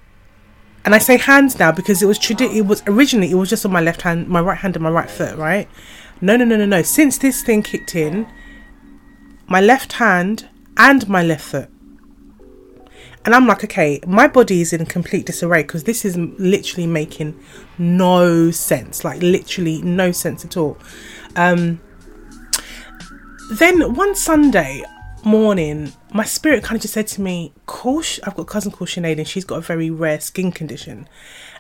and 0.85 0.95
I 0.95 0.99
say 0.99 1.19
hands 1.19 1.59
now 1.59 1.71
because 1.71 2.03
it 2.03 2.07
was 2.07 2.19
tradi- 2.19 2.55
it 2.55 2.63
was 2.63 2.83
originally 2.87 3.31
it 3.31 3.35
was 3.35 3.51
just 3.51 3.65
on 3.65 3.73
my 3.73 3.81
left 3.81 4.03
hand, 4.03 4.29
my 4.29 4.41
right 4.41 4.59
hand, 4.59 4.75
and 4.75 4.83
my 4.83 4.91
right 4.91 5.11
foot, 5.11 5.37
right? 5.37 5.69
No, 6.21 6.37
no, 6.37 6.45
no, 6.45 6.57
no, 6.57 6.67
no. 6.67 6.83
Since 6.83 7.19
this 7.19 7.43
thing 7.43 7.63
kicked 7.63 7.95
in, 7.95 8.27
my 9.47 9.61
left 9.61 9.95
hand 9.95 10.49
and 10.77 11.09
my 11.09 11.23
left 11.23 11.45
foot. 11.45 11.71
And 13.25 13.35
I'm 13.35 13.47
like, 13.47 13.65
okay, 13.65 14.01
my 14.07 14.27
body 14.29 14.61
is 14.61 14.73
in 14.73 14.85
complete 14.87 15.27
disarray 15.27 15.63
because 15.63 15.85
this 15.85 16.05
is 16.05 16.17
literally 16.17 16.87
making 16.87 17.39
no 17.77 18.51
sense. 18.51 19.05
Like, 19.05 19.21
literally 19.23 19.83
no 19.83 20.13
sense 20.13 20.45
at 20.45 20.57
all. 20.57 20.79
Um, 21.37 21.81
then 23.51 23.95
one 23.95 24.15
Sunday 24.15 24.83
morning, 25.25 25.93
my 26.13 26.25
spirit 26.25 26.63
kind 26.63 26.77
of 26.77 26.83
just 26.83 26.95
said 26.95 27.07
to 27.09 27.21
me, 27.21 27.53
"Call, 27.67 28.03
I've 28.25 28.35
got 28.35 28.43
a 28.43 28.45
cousin 28.45 28.73
called 28.73 28.89
Sinead, 28.89 29.19
and 29.19 29.27
she's 29.27 29.45
got 29.45 29.57
a 29.57 29.63
very 29.63 29.91
rare 29.91 30.21
skin 30.21 30.53
condition." 30.53 31.09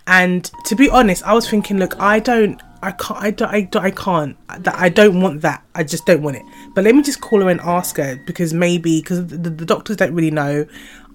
And 0.07 0.50
to 0.65 0.75
be 0.75 0.88
honest, 0.88 1.23
I 1.25 1.35
was 1.35 1.49
thinking, 1.49 1.79
look, 1.79 1.99
I 2.00 2.19
don't, 2.19 2.62
I 2.82 2.92
can't, 2.92 3.20
I 3.20 3.30
don't, 3.30 3.52
I, 3.52 3.61
don't, 3.62 3.85
I 3.85 3.90
can't, 3.90 4.37
I 4.49 4.88
don't 4.88 5.20
want 5.20 5.42
that. 5.42 5.64
I 5.75 5.82
just 5.82 6.06
don't 6.06 6.23
want 6.23 6.37
it. 6.37 6.42
But 6.75 6.85
let 6.85 6.94
me 6.94 7.02
just 7.02 7.20
call 7.20 7.40
her 7.40 7.49
and 7.49 7.61
ask 7.61 7.97
her 7.97 8.16
because 8.26 8.54
maybe 8.54 9.00
because 9.00 9.26
the, 9.26 9.37
the, 9.37 9.64
doctors 9.64 9.97
don't 9.97 10.14
really 10.14 10.30
know. 10.30 10.66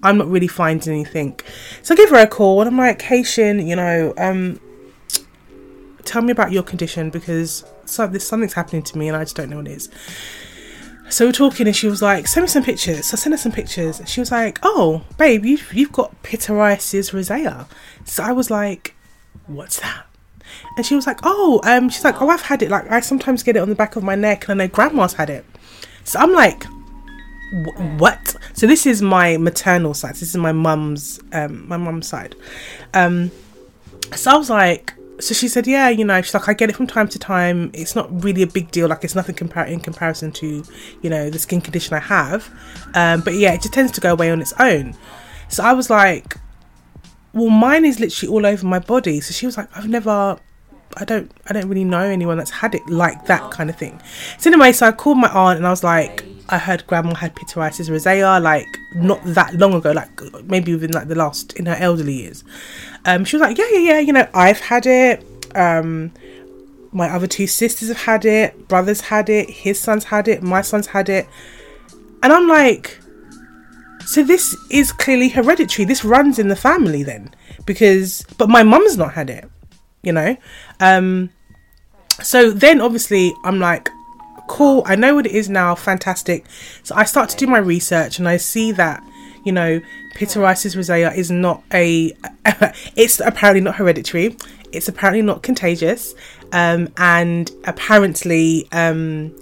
I'm 0.02 0.18
not 0.18 0.28
really 0.28 0.48
finding 0.48 0.92
anything. 0.92 1.40
So 1.82 1.94
I 1.94 1.96
give 1.96 2.10
her 2.10 2.16
a 2.16 2.26
call 2.26 2.60
I'm 2.62 2.76
like, 2.76 3.00
hey 3.02 3.22
Shin, 3.22 3.66
you 3.66 3.76
know, 3.76 4.12
um, 4.18 4.60
tell 6.04 6.22
me 6.22 6.32
about 6.32 6.52
your 6.52 6.62
condition 6.62 7.10
because 7.10 7.64
so, 7.86 8.06
there's 8.06 8.26
something's 8.26 8.52
happening 8.52 8.82
to 8.82 8.98
me 8.98 9.08
and 9.08 9.16
I 9.16 9.24
just 9.24 9.36
don't 9.36 9.48
know 9.48 9.56
what 9.56 9.68
it 9.68 9.72
is. 9.72 9.88
So 11.08 11.26
we're 11.26 11.32
talking 11.32 11.66
and 11.66 11.76
she 11.76 11.86
was 11.86 12.02
like, 12.02 12.26
send 12.26 12.44
me 12.44 12.48
some 12.48 12.64
pictures. 12.64 13.06
So 13.06 13.14
I 13.14 13.16
sent 13.16 13.34
her 13.34 13.38
some 13.38 13.52
pictures. 13.52 14.00
She 14.06 14.20
was 14.20 14.32
like, 14.32 14.58
oh, 14.62 15.04
babe, 15.18 15.44
you've, 15.44 15.72
you've 15.72 15.92
got 15.92 16.22
pityriasis 16.22 17.12
rosacea. 17.12 17.66
So 18.04 18.22
I 18.22 18.32
was 18.32 18.50
like, 18.50 18.94
what's 19.46 19.80
that? 19.80 20.06
And 20.76 20.84
she 20.84 20.94
was 20.94 21.06
like, 21.06 21.20
oh, 21.22 21.60
um, 21.64 21.88
she's 21.88 22.04
like, 22.04 22.20
oh, 22.20 22.28
I've 22.28 22.42
had 22.42 22.62
it. 22.62 22.70
Like, 22.70 22.90
I 22.90 23.00
sometimes 23.00 23.42
get 23.42 23.56
it 23.56 23.60
on 23.60 23.68
the 23.68 23.74
back 23.74 23.96
of 23.96 24.02
my 24.02 24.14
neck, 24.14 24.48
and 24.48 24.60
I 24.60 24.64
know 24.64 24.68
grandma's 24.68 25.14
had 25.14 25.30
it. 25.30 25.44
So 26.04 26.18
I'm 26.18 26.32
like, 26.32 26.64
what? 27.98 28.36
So 28.54 28.66
this 28.66 28.86
is 28.86 29.00
my 29.00 29.36
maternal 29.36 29.94
side. 29.94 30.14
This 30.14 30.22
is 30.22 30.36
my 30.36 30.52
mum's, 30.52 31.20
um, 31.32 31.68
my 31.68 31.76
mum's 31.76 32.08
side. 32.08 32.34
Um, 32.92 33.30
so 34.14 34.32
I 34.32 34.36
was 34.36 34.50
like, 34.50 34.94
so 35.20 35.32
she 35.32 35.46
said, 35.46 35.66
yeah, 35.68 35.88
you 35.88 36.04
know, 36.04 36.20
she's 36.22 36.34
like, 36.34 36.48
I 36.48 36.54
get 36.54 36.70
it 36.70 36.76
from 36.76 36.88
time 36.88 37.06
to 37.08 37.18
time. 37.18 37.70
It's 37.72 37.94
not 37.94 38.24
really 38.24 38.42
a 38.42 38.48
big 38.48 38.72
deal. 38.72 38.88
Like, 38.88 39.04
it's 39.04 39.14
nothing 39.14 39.36
compar- 39.36 39.68
in 39.68 39.78
comparison 39.78 40.32
to, 40.32 40.64
you 41.02 41.10
know, 41.10 41.30
the 41.30 41.38
skin 41.38 41.60
condition 41.60 41.94
I 41.94 42.00
have. 42.00 42.50
Um, 42.94 43.20
but 43.20 43.34
yeah, 43.34 43.54
it 43.54 43.62
just 43.62 43.72
tends 43.72 43.92
to 43.92 44.00
go 44.00 44.12
away 44.12 44.32
on 44.32 44.40
its 44.40 44.52
own. 44.58 44.96
So 45.48 45.62
I 45.62 45.72
was 45.72 45.88
like, 45.88 46.36
well, 47.34 47.50
mine 47.50 47.84
is 47.84 48.00
literally 48.00 48.32
all 48.32 48.46
over 48.46 48.66
my 48.66 48.78
body. 48.78 49.20
So 49.20 49.32
she 49.32 49.46
was 49.46 49.56
like, 49.56 49.68
I've 49.76 49.88
never, 49.88 50.38
I 50.96 51.04
don't, 51.04 51.30
I 51.48 51.52
don't 51.52 51.68
really 51.68 51.84
know 51.84 52.00
anyone 52.02 52.38
that's 52.38 52.50
had 52.50 52.74
it 52.74 52.86
like 52.88 53.26
that 53.26 53.50
kind 53.50 53.68
of 53.68 53.76
thing. 53.76 54.00
So 54.38 54.50
anyway, 54.50 54.72
so 54.72 54.86
I 54.86 54.92
called 54.92 55.18
my 55.18 55.28
aunt 55.30 55.58
and 55.58 55.66
I 55.66 55.70
was 55.70 55.82
like, 55.82 56.24
I 56.48 56.58
heard 56.58 56.86
grandma 56.86 57.14
had 57.14 57.34
pityriasis 57.34 57.90
rosacea 57.90 58.40
like 58.40 58.66
not 58.94 59.20
that 59.24 59.54
long 59.54 59.74
ago, 59.74 59.92
like 59.92 60.10
maybe 60.44 60.72
within 60.72 60.92
like 60.92 61.08
the 61.08 61.14
last 61.14 61.54
in 61.54 61.66
her 61.66 61.74
elderly 61.74 62.14
years. 62.14 62.44
Um, 63.04 63.24
she 63.24 63.36
was 63.36 63.42
like, 63.42 63.58
yeah, 63.58 63.68
yeah, 63.72 63.78
yeah, 63.78 63.98
you 63.98 64.12
know, 64.12 64.28
I've 64.32 64.60
had 64.60 64.86
it. 64.86 65.24
Um, 65.56 66.12
my 66.92 67.08
other 67.08 67.26
two 67.26 67.48
sisters 67.48 67.88
have 67.88 68.02
had 68.02 68.24
it. 68.24 68.68
Brothers 68.68 69.00
had 69.00 69.28
it. 69.28 69.50
His 69.50 69.80
sons 69.80 70.04
had 70.04 70.28
it. 70.28 70.42
My 70.42 70.62
sons 70.62 70.86
had 70.88 71.08
it. 71.08 71.26
And 72.22 72.32
I'm 72.32 72.46
like, 72.46 73.00
so 74.06 74.22
this 74.22 74.56
is 74.70 74.92
clearly 74.92 75.28
hereditary. 75.28 75.84
This 75.84 76.04
runs 76.04 76.38
in 76.38 76.48
the 76.48 76.56
family 76.56 77.02
then, 77.02 77.34
because 77.66 78.24
but 78.38 78.48
my 78.48 78.62
mum's 78.62 78.96
not 78.96 79.14
had 79.14 79.30
it, 79.30 79.48
you 80.02 80.12
know. 80.12 80.36
Um, 80.80 81.30
so 82.22 82.50
then 82.50 82.80
obviously 82.80 83.34
I'm 83.44 83.58
like, 83.58 83.88
cool. 84.46 84.82
I 84.86 84.96
know 84.96 85.14
what 85.14 85.26
it 85.26 85.32
is 85.32 85.48
now. 85.48 85.74
Fantastic. 85.74 86.44
So 86.82 86.94
I 86.94 87.04
start 87.04 87.28
to 87.30 87.36
do 87.36 87.46
my 87.46 87.58
research 87.58 88.18
and 88.18 88.28
I 88.28 88.36
see 88.36 88.72
that 88.72 89.02
you 89.44 89.52
know 89.52 89.80
pityriasis 90.14 90.76
rosacea 90.76 91.16
is 91.16 91.30
not 91.30 91.62
a. 91.72 92.12
it's 92.96 93.20
apparently 93.20 93.60
not 93.60 93.76
hereditary. 93.76 94.36
It's 94.72 94.88
apparently 94.88 95.22
not 95.22 95.42
contagious, 95.42 96.14
um, 96.52 96.88
and 96.96 97.50
apparently 97.64 98.68
um, 98.72 99.34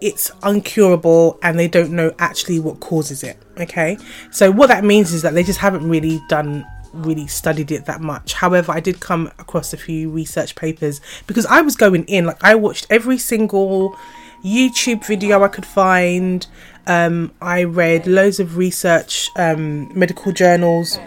it's 0.00 0.30
uncurable 0.42 1.38
and 1.42 1.58
they 1.58 1.68
don't 1.68 1.90
know 1.90 2.12
actually 2.18 2.60
what 2.60 2.80
causes 2.80 3.22
it. 3.22 3.38
Okay, 3.58 3.96
so 4.30 4.50
what 4.50 4.68
that 4.68 4.84
means 4.84 5.12
is 5.12 5.22
that 5.22 5.34
they 5.34 5.42
just 5.42 5.60
haven't 5.60 5.88
really 5.88 6.20
done 6.28 6.66
really 6.92 7.26
studied 7.26 7.70
it 7.70 7.84
that 7.86 8.00
much. 8.00 8.34
However, 8.34 8.72
I 8.72 8.80
did 8.80 9.00
come 9.00 9.26
across 9.38 9.72
a 9.72 9.76
few 9.76 10.10
research 10.10 10.54
papers 10.54 11.00
because 11.26 11.46
I 11.46 11.60
was 11.60 11.76
going 11.76 12.04
in 12.04 12.24
like 12.26 12.42
I 12.42 12.54
watched 12.54 12.86
every 12.90 13.18
single 13.18 13.96
YouTube 14.44 15.04
video 15.06 15.42
I 15.42 15.48
could 15.48 15.66
find. 15.66 16.46
Um, 16.86 17.32
I 17.40 17.64
read 17.64 18.06
loads 18.06 18.38
of 18.38 18.56
research, 18.56 19.30
um, 19.36 19.90
medical 19.98 20.30
journals, 20.30 20.98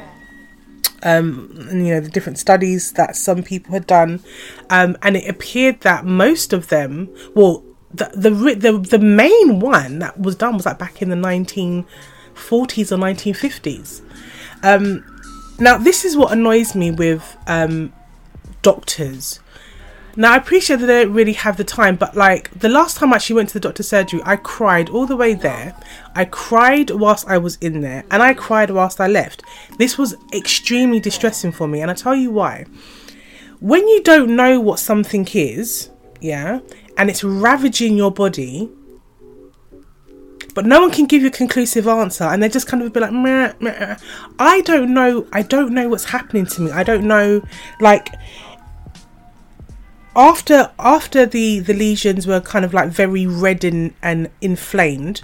um, 1.03 1.67
and, 1.69 1.88
you 1.88 1.93
know 1.93 2.01
the 2.01 2.10
different 2.10 2.38
studies 2.38 2.91
that 2.93 3.15
some 3.15 3.43
people 3.43 3.74
had 3.74 3.88
done, 3.88 4.19
um, 4.69 4.98
and 5.01 5.15
it 5.15 5.29
appeared 5.29 5.81
that 5.81 6.05
most 6.05 6.51
of 6.51 6.67
them, 6.67 7.10
well, 7.34 7.63
the, 7.93 8.12
the 8.15 8.29
the 8.55 8.77
the 8.77 9.00
main 9.00 9.60
one 9.60 10.00
that 10.00 10.19
was 10.19 10.36
done 10.36 10.55
was 10.55 10.65
like 10.65 10.77
back 10.77 11.01
in 11.01 11.10
the 11.10 11.15
1940s 11.15 11.86
or 12.91 12.98
1950s. 12.98 14.01
Um, 14.63 15.05
now, 15.60 15.77
this 15.77 16.05
is 16.05 16.15
what 16.15 16.31
annoys 16.31 16.75
me 16.75 16.91
with 16.91 17.38
um, 17.48 17.91
doctors. 18.62 19.39
Now, 20.15 20.34
I 20.34 20.38
appreciate 20.38 20.79
that 20.79 20.86
they 20.88 21.03
don't 21.03 21.13
really 21.13 21.34
have 21.34 21.58
the 21.58 21.63
time, 21.63 21.96
but 21.96 22.15
like 22.15 22.51
the 22.60 22.69
last 22.69 22.98
time 22.98 23.13
I 23.13 23.17
actually 23.17 23.38
went 23.38 23.50
to 23.50 23.53
the 23.53 23.60
doctor's 23.60 23.88
surgery, 23.88 24.22
I 24.25 24.38
cried 24.38 24.89
all 24.89 25.05
the 25.05 25.15
way 25.15 25.34
there. 25.34 25.75
I 26.15 26.25
cried 26.25 26.89
whilst 26.91 27.27
I 27.27 27.38
was 27.38 27.58
in 27.58 27.81
there, 27.81 28.03
and 28.10 28.22
I 28.22 28.34
cried 28.34 28.69
whilst 28.69 29.00
I 29.00 29.08
left. 29.08 29.43
This 29.77 29.98
was 29.98 30.15
extremely 30.34 31.00
distressing 31.00 31.51
for 31.51 31.67
me, 31.67 31.81
and 31.81 31.91
I 31.91 31.93
tell 31.93 32.15
you 32.15 32.31
why. 32.31 32.65
When 33.60 33.88
you 33.88 34.01
don't 34.01 34.36
know 34.36 34.60
what 34.60 34.79
something 34.79 35.27
is, 35.34 35.89
yeah, 36.22 36.60
and 37.00 37.10
it's 37.10 37.24
ravaging 37.24 37.98
your 37.98 38.12
body, 38.12 38.70
but 40.53 40.65
no 40.65 40.82
one 40.82 40.91
can 40.91 41.06
give 41.06 41.22
you 41.22 41.29
a 41.29 41.32
conclusive 41.32 41.88
answer, 41.88 42.25
and 42.25 42.44
they 42.44 42.50
just 42.50 42.68
kind 42.68 42.84
of 42.84 42.91
be 42.91 43.00
like, 43.00 43.13
meh, 43.13 43.53
meh. 43.62 43.96
I 44.38 44.62
don't 44.62 44.94
know. 44.94 45.25
I 45.32 45.41
don't 45.41 45.74
know 45.74 45.88
what's 45.88 46.03
happening 46.03 46.46
to 46.48 46.62
me. 46.62 46.72
I 46.72 46.84
don't 46.84 47.06
know, 47.06 47.41
like 47.79 48.10
after 50.15 50.70
after 50.77 51.25
the 51.25 51.60
the 51.60 51.74
lesions 51.74 52.27
were 52.27 52.41
kind 52.41 52.65
of 52.65 52.74
like 52.74 52.89
very 52.89 53.25
red 53.25 53.63
and, 53.63 53.94
and 54.03 54.29
inflamed 54.41 55.22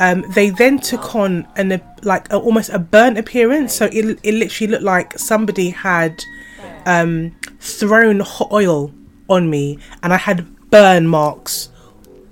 um, 0.00 0.24
they 0.34 0.50
then 0.50 0.78
took 0.78 1.14
on 1.14 1.46
an 1.56 1.80
like 2.02 2.30
a, 2.30 2.36
almost 2.36 2.68
a 2.70 2.78
burnt 2.78 3.16
appearance 3.16 3.72
so 3.74 3.86
it, 3.86 4.18
it 4.22 4.34
literally 4.34 4.72
looked 4.72 4.82
like 4.82 5.18
somebody 5.18 5.70
had 5.70 6.20
um, 6.84 7.34
thrown 7.60 8.20
hot 8.20 8.52
oil 8.52 8.92
on 9.30 9.48
me 9.48 9.78
and 10.02 10.12
i 10.12 10.16
had 10.16 10.46
burn 10.74 11.06
marks 11.06 11.68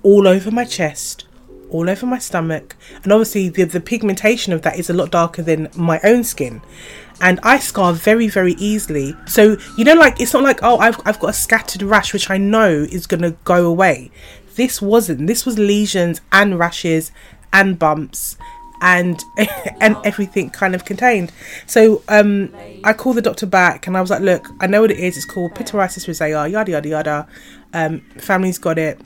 all 0.03 0.27
over 0.27 0.51
my 0.51 0.65
chest 0.65 1.27
all 1.71 1.89
over 1.89 2.05
my 2.05 2.19
stomach. 2.19 2.77
And 3.05 3.13
obviously 3.13 3.49
the, 3.49 3.63
the 3.63 3.81
pigmentation 3.81 4.53
of 4.53 4.63
that 4.63 4.81
is 4.81 4.91
a 4.91 4.93
lot 4.93 5.13
darker 5.13 5.43
than 5.43 5.71
my 5.77 6.01
own 6.03 6.25
skin. 6.25 6.61
And 7.21 7.39
I 7.45 7.61
scar 7.61 7.93
very 7.93 8.27
very 8.27 8.55
easily. 8.55 9.15
So 9.27 9.57
you 9.79 9.85
know 9.85 9.95
like 9.95 10.21
it's 10.21 10.35
not 10.35 10.43
like 10.43 10.59
oh 10.65 10.79
I've, 10.79 11.01
I've 11.05 11.21
got 11.21 11.31
a 11.31 11.33
scattered 11.35 11.83
rash 11.83 12.13
which 12.13 12.31
I 12.31 12.37
know 12.37 12.69
is 12.69 13.07
gonna 13.07 13.31
go 13.45 13.65
away. 13.65 14.11
This 14.57 14.83
wasn't. 14.83 15.29
This 15.29 15.47
was 15.47 15.57
lesions 15.57 16.21
and 16.33 16.59
rashes 16.59 17.13
and 17.53 17.79
bumps 17.79 18.37
and 18.81 19.23
and 19.81 19.97
everything 20.05 20.51
kind 20.51 20.75
of 20.75 20.85
contained. 20.85 21.31
So 21.67 22.03
um 22.09 22.53
I 22.83 22.93
called 22.93 23.17
the 23.17 23.23
doctor 23.23 23.47
back 23.47 23.87
and 23.87 23.97
I 23.97 24.01
was 24.01 24.11
like 24.11 24.21
look 24.21 24.49
I 24.61 24.67
know 24.67 24.81
what 24.81 24.91
it 24.91 24.99
is. 24.99 25.17
It's 25.17 25.27
called 25.27 25.55
pityriasis 25.55 26.09
rosacea 26.09 26.51
yada 26.51 26.73
yada 26.73 26.89
yada 26.89 27.29
um 27.75 28.01
family's 28.19 28.59
got 28.59 28.79
it 28.79 29.01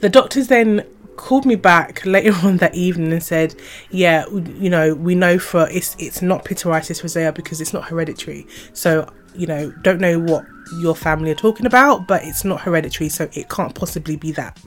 the 0.00 0.08
doctors 0.08 0.48
then 0.48 0.84
called 1.18 1.44
me 1.44 1.56
back 1.56 2.04
later 2.06 2.34
on 2.46 2.56
that 2.58 2.74
evening 2.74 3.12
and 3.12 3.22
said, 3.22 3.54
"Yeah, 3.90 4.26
you 4.28 4.70
know, 4.70 4.94
we 4.94 5.14
know 5.14 5.38
for 5.38 5.68
it's 5.68 5.94
it's 5.98 6.22
not 6.22 6.44
pityriasis 6.44 7.02
rosacea 7.02 7.34
because 7.34 7.60
it's 7.60 7.74
not 7.74 7.84
hereditary. 7.88 8.46
So 8.72 9.12
you 9.34 9.46
know, 9.46 9.70
don't 9.82 10.00
know 10.00 10.18
what 10.18 10.46
your 10.80 10.96
family 10.96 11.30
are 11.30 11.36
talking 11.36 11.66
about, 11.66 12.08
but 12.08 12.24
it's 12.24 12.44
not 12.44 12.62
hereditary, 12.62 13.08
so 13.10 13.28
it 13.34 13.50
can't 13.50 13.74
possibly 13.74 14.16
be 14.16 14.32
that." 14.32 14.58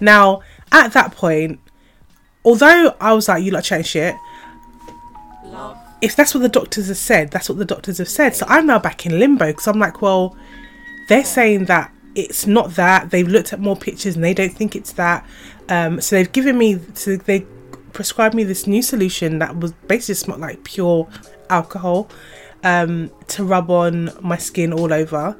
Now, 0.00 0.42
at 0.70 0.92
that 0.92 1.12
point, 1.12 1.60
although 2.44 2.94
I 3.00 3.14
was 3.14 3.28
like, 3.28 3.42
"You 3.42 3.52
like 3.52 3.64
chatting 3.64 3.84
shit," 3.84 4.16
if 6.02 6.14
that's 6.14 6.34
what 6.34 6.40
the 6.40 6.48
doctors 6.48 6.88
have 6.88 6.98
said, 6.98 7.30
that's 7.30 7.48
what 7.48 7.58
the 7.58 7.64
doctors 7.64 7.98
have 7.98 8.08
said. 8.08 8.34
So 8.36 8.44
I'm 8.48 8.66
now 8.66 8.78
back 8.78 9.06
in 9.06 9.18
limbo 9.18 9.46
because 9.46 9.66
I'm 9.66 9.78
like, 9.78 10.02
well, 10.02 10.36
they're 11.08 11.24
saying 11.24 11.64
that 11.66 11.90
it's 12.16 12.46
not 12.46 12.74
that. 12.74 13.10
They've 13.10 13.28
looked 13.28 13.52
at 13.52 13.60
more 13.60 13.76
pictures 13.76 14.16
and 14.16 14.24
they 14.24 14.34
don't 14.34 14.52
think 14.52 14.74
it's 14.74 14.92
that. 14.92 15.24
Um, 15.68 16.00
so 16.00 16.16
they've 16.16 16.32
given 16.32 16.56
me, 16.58 16.80
so 16.94 17.16
they 17.16 17.40
prescribed 17.92 18.34
me 18.34 18.42
this 18.42 18.66
new 18.66 18.82
solution 18.82 19.38
that 19.38 19.58
was 19.58 19.72
basically 19.86 20.14
smelled 20.14 20.40
like 20.40 20.64
pure 20.64 21.08
alcohol 21.50 22.08
um, 22.64 23.10
to 23.28 23.44
rub 23.44 23.70
on 23.70 24.10
my 24.20 24.36
skin 24.36 24.72
all 24.72 24.92
over. 24.92 25.36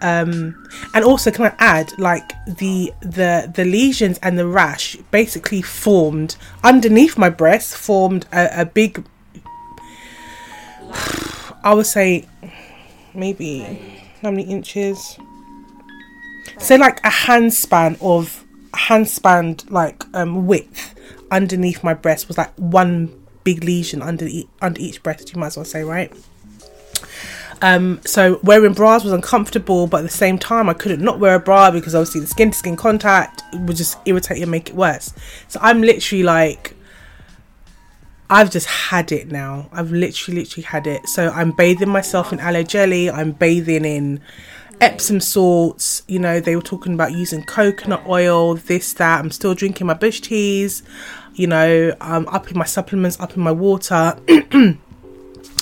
Um, 0.00 0.68
and 0.94 1.04
also, 1.04 1.30
can 1.32 1.46
I 1.46 1.54
add, 1.58 1.92
like 1.98 2.30
the 2.46 2.92
the 3.00 3.50
the 3.52 3.64
lesions 3.64 4.18
and 4.22 4.38
the 4.38 4.46
rash 4.46 4.94
basically 5.10 5.60
formed 5.60 6.36
underneath 6.62 7.18
my 7.18 7.30
breast, 7.30 7.74
formed 7.74 8.26
a, 8.32 8.62
a 8.62 8.64
big. 8.64 9.04
I 11.64 11.74
would 11.74 11.86
say, 11.86 12.28
maybe 13.12 13.62
how 14.22 14.30
many 14.30 14.44
inches? 14.44 15.18
Say 16.58 16.76
like 16.76 16.98
a 17.00 17.10
handspan 17.10 17.96
of 18.02 18.44
handspan 18.72 19.70
like 19.70 20.04
um 20.14 20.46
width 20.46 20.94
underneath 21.30 21.82
my 21.82 21.94
breast 21.94 22.28
was 22.28 22.36
like 22.36 22.52
one 22.56 23.10
big 23.44 23.64
lesion 23.64 24.02
under 24.02 24.26
e- 24.26 24.48
under 24.60 24.80
each 24.80 25.02
breast. 25.02 25.32
You 25.32 25.40
might 25.40 25.48
as 25.48 25.56
well 25.56 25.64
say 25.64 25.82
right. 25.82 26.12
Um, 27.60 28.00
so 28.04 28.38
wearing 28.42 28.72
bras 28.72 29.02
was 29.02 29.12
uncomfortable, 29.12 29.86
but 29.86 29.98
at 29.98 30.02
the 30.02 30.16
same 30.16 30.38
time, 30.38 30.68
I 30.68 30.74
couldn't 30.74 31.02
not 31.02 31.18
wear 31.18 31.34
a 31.34 31.40
bra 31.40 31.70
because 31.70 31.94
obviously 31.94 32.20
the 32.20 32.26
skin 32.26 32.50
to 32.52 32.56
skin 32.56 32.76
contact 32.76 33.42
would 33.52 33.76
just 33.76 33.98
irritate 34.04 34.36
you 34.38 34.44
and 34.44 34.50
make 34.50 34.68
it 34.68 34.76
worse. 34.76 35.12
So 35.48 35.58
I'm 35.60 35.80
literally 35.82 36.22
like, 36.22 36.76
I've 38.30 38.50
just 38.50 38.66
had 38.66 39.10
it 39.10 39.32
now. 39.32 39.68
I've 39.72 39.90
literally, 39.90 40.40
literally 40.40 40.64
had 40.64 40.86
it. 40.86 41.08
So 41.08 41.30
I'm 41.30 41.50
bathing 41.50 41.88
myself 41.88 42.32
in 42.32 42.38
aloe 42.38 42.62
jelly. 42.62 43.10
I'm 43.10 43.32
bathing 43.32 43.84
in 43.84 44.20
Epsom 44.80 45.20
salts. 45.20 46.02
You 46.08 46.18
know, 46.18 46.40
they 46.40 46.56
were 46.56 46.62
talking 46.62 46.94
about 46.94 47.12
using 47.12 47.42
coconut 47.44 48.06
oil, 48.06 48.54
this, 48.54 48.92
that. 48.94 49.20
I'm 49.20 49.30
still 49.30 49.54
drinking 49.54 49.86
my 49.86 49.94
bush 49.94 50.20
teas. 50.20 50.82
You 51.34 51.46
know, 51.46 51.94
I'm 52.00 52.26
upping 52.28 52.58
my 52.58 52.64
supplements, 52.64 53.18
upping 53.20 53.42
my 53.42 53.52
water. 53.52 54.18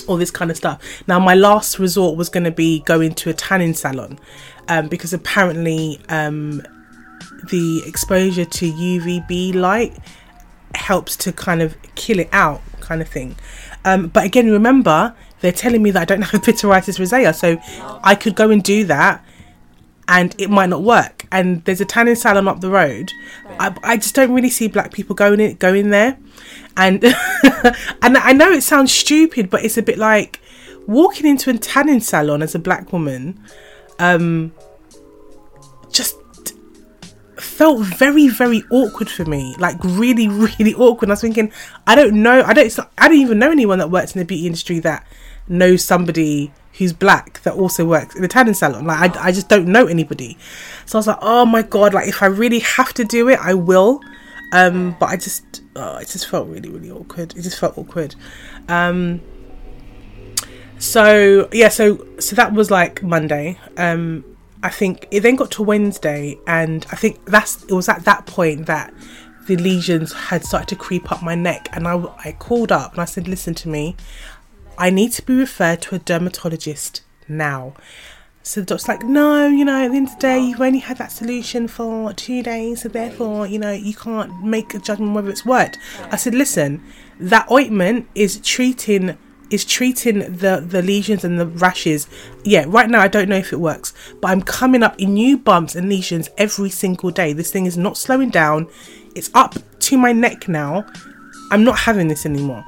all 0.07 0.17
this 0.17 0.31
kind 0.31 0.49
of 0.49 0.57
stuff. 0.57 0.81
Now, 1.07 1.19
my 1.19 1.35
last 1.35 1.79
resort 1.79 2.17
was 2.17 2.29
going 2.29 2.45
to 2.45 2.51
be 2.51 2.79
going 2.81 3.13
to 3.15 3.29
a 3.29 3.33
tanning 3.33 3.73
salon 3.73 4.19
um, 4.69 4.87
because 4.87 5.13
apparently 5.13 5.99
um, 6.09 6.61
the 7.49 7.83
exposure 7.85 8.45
to 8.45 8.71
UVB 8.71 9.53
light 9.53 9.97
helps 10.75 11.15
to 11.17 11.31
kind 11.31 11.61
of 11.61 11.75
kill 11.95 12.19
it 12.19 12.29
out, 12.31 12.61
kind 12.79 13.01
of 13.01 13.07
thing. 13.07 13.35
Um, 13.85 14.07
but 14.07 14.25
again, 14.25 14.51
remember, 14.51 15.15
they're 15.41 15.51
telling 15.51 15.83
me 15.83 15.91
that 15.91 16.01
I 16.01 16.05
don't 16.05 16.21
have 16.21 16.41
pityriasis 16.41 16.99
rosea, 16.99 17.33
so 17.33 17.57
I 18.03 18.15
could 18.15 18.35
go 18.35 18.49
and 18.49 18.63
do 18.63 18.83
that 18.85 19.23
and 20.09 20.33
it 20.37 20.49
might 20.49 20.69
not 20.69 20.83
work. 20.83 21.25
And 21.31 21.63
there's 21.65 21.81
a 21.81 21.85
tanning 21.85 22.15
salon 22.15 22.47
up 22.47 22.61
the 22.61 22.69
road. 22.69 23.11
I, 23.59 23.75
I 23.83 23.97
just 23.97 24.15
don't 24.15 24.33
really 24.33 24.49
see 24.49 24.67
black 24.67 24.93
people 24.93 25.15
going 25.15 25.39
in, 25.39 25.55
going 25.55 25.89
there 25.89 26.17
and 26.77 27.03
and 28.01 28.17
I 28.17 28.31
know 28.33 28.51
it 28.51 28.61
sounds 28.61 28.91
stupid, 28.91 29.49
but 29.49 29.65
it's 29.65 29.77
a 29.77 29.81
bit 29.81 29.97
like 29.97 30.39
walking 30.85 31.25
into 31.25 31.49
a 31.49 31.57
tanning 31.57 31.99
salon 31.99 32.41
as 32.41 32.55
a 32.55 32.59
black 32.59 32.93
woman. 32.93 33.41
Um, 33.99 34.53
just 35.91 36.15
felt 37.37 37.79
very 37.85 38.27
very 38.27 38.63
awkward 38.71 39.09
for 39.09 39.25
me 39.25 39.55
like 39.57 39.77
really 39.83 40.27
really 40.59 40.73
awkward 40.75 41.09
i 41.09 41.13
was 41.13 41.21
thinking 41.21 41.51
i 41.85 41.95
don't 41.95 42.13
know 42.13 42.43
i 42.43 42.53
don't 42.53 42.79
i 42.97 43.07
don't 43.07 43.17
even 43.17 43.37
know 43.37 43.51
anyone 43.51 43.77
that 43.77 43.91
works 43.91 44.15
in 44.15 44.19
the 44.19 44.25
beauty 44.25 44.45
industry 44.47 44.79
that 44.79 45.05
knows 45.47 45.83
somebody 45.83 46.51
who's 46.77 46.93
black 46.93 47.41
that 47.41 47.53
also 47.53 47.85
works 47.85 48.15
in 48.15 48.23
a 48.23 48.27
tanning 48.27 48.53
salon 48.53 48.85
like 48.85 49.15
I, 49.17 49.27
I 49.27 49.31
just 49.31 49.49
don't 49.49 49.67
know 49.67 49.87
anybody 49.87 50.37
so 50.85 50.97
i 50.97 50.99
was 50.99 51.07
like 51.07 51.17
oh 51.21 51.45
my 51.45 51.63
god 51.63 51.93
like 51.93 52.07
if 52.07 52.21
i 52.21 52.27
really 52.27 52.59
have 52.59 52.93
to 52.95 53.03
do 53.03 53.29
it 53.29 53.39
i 53.39 53.53
will 53.53 54.01
um, 54.53 54.95
but 54.99 55.07
I 55.07 55.17
just, 55.17 55.61
oh, 55.75 55.97
it 55.97 56.07
just 56.07 56.27
felt 56.27 56.47
really, 56.47 56.69
really 56.69 56.89
awkward. 56.89 57.35
It 57.35 57.41
just 57.41 57.59
felt 57.59 57.77
awkward. 57.77 58.15
Um, 58.69 59.21
so 60.79 61.49
yeah, 61.51 61.69
so 61.69 62.05
so 62.19 62.35
that 62.35 62.53
was 62.53 62.69
like 62.69 63.01
Monday. 63.01 63.59
Um, 63.77 64.23
I 64.61 64.69
think 64.69 65.07
it 65.11 65.21
then 65.21 65.35
got 65.35 65.51
to 65.51 65.63
Wednesday, 65.63 66.37
and 66.45 66.85
I 66.91 66.95
think 66.95 67.25
that's 67.25 67.63
it 67.63 67.73
was 67.73 67.89
at 67.89 68.05
that 68.05 68.25
point 68.25 68.67
that 68.67 68.93
the 69.47 69.55
lesions 69.55 70.13
had 70.13 70.45
started 70.45 70.67
to 70.69 70.75
creep 70.75 71.11
up 71.11 71.23
my 71.23 71.35
neck, 71.35 71.67
and 71.73 71.87
I 71.87 72.03
I 72.23 72.35
called 72.37 72.71
up 72.71 72.93
and 72.93 73.01
I 73.01 73.05
said, 73.05 73.27
"Listen 73.27 73.55
to 73.55 73.69
me, 73.69 73.95
I 74.77 74.89
need 74.89 75.11
to 75.13 75.21
be 75.21 75.35
referred 75.35 75.81
to 75.83 75.95
a 75.95 75.99
dermatologist 75.99 77.01
now." 77.27 77.73
So 78.47 78.61
the 78.61 78.67
doctor's 78.67 78.87
like, 78.87 79.03
no, 79.03 79.47
you 79.47 79.65
know, 79.65 79.83
at 79.83 79.91
the 79.91 79.97
end 79.97 80.07
of 80.07 80.13
the 80.13 80.21
day, 80.21 80.39
you've 80.39 80.61
only 80.61 80.79
had 80.79 80.97
that 80.99 81.11
solution 81.11 81.67
for 81.67 82.13
two 82.13 82.41
days, 82.41 82.83
so 82.83 82.87
therefore, 82.87 83.45
you 83.45 83.59
know, 83.59 83.71
you 83.71 83.93
can't 83.93 84.41
make 84.41 84.73
a 84.73 84.79
judgment 84.79 85.13
whether 85.13 85.29
it's 85.29 85.45
worked. 85.45 85.77
I 86.11 86.15
said, 86.15 86.33
listen, 86.33 86.81
that 87.19 87.51
ointment 87.51 88.07
is 88.15 88.39
treating 88.39 89.17
is 89.49 89.65
treating 89.65 90.19
the 90.19 90.63
the 90.65 90.81
lesions 90.81 91.25
and 91.25 91.37
the 91.37 91.45
rashes. 91.45 92.07
Yeah, 92.45 92.65
right 92.67 92.89
now 92.89 93.01
I 93.01 93.09
don't 93.09 93.27
know 93.27 93.37
if 93.37 93.51
it 93.51 93.59
works, 93.59 93.93
but 94.21 94.29
I'm 94.29 94.41
coming 94.41 94.81
up 94.81 94.97
in 94.97 95.13
new 95.13 95.37
bumps 95.37 95.75
and 95.75 95.89
lesions 95.89 96.29
every 96.37 96.69
single 96.69 97.11
day. 97.11 97.33
This 97.33 97.51
thing 97.51 97.65
is 97.65 97.77
not 97.77 97.97
slowing 97.97 98.29
down. 98.29 98.67
It's 99.13 99.29
up 99.33 99.55
to 99.79 99.97
my 99.97 100.13
neck 100.13 100.47
now. 100.47 100.85
I'm 101.51 101.65
not 101.65 101.79
having 101.79 102.07
this 102.07 102.25
anymore. 102.25 102.63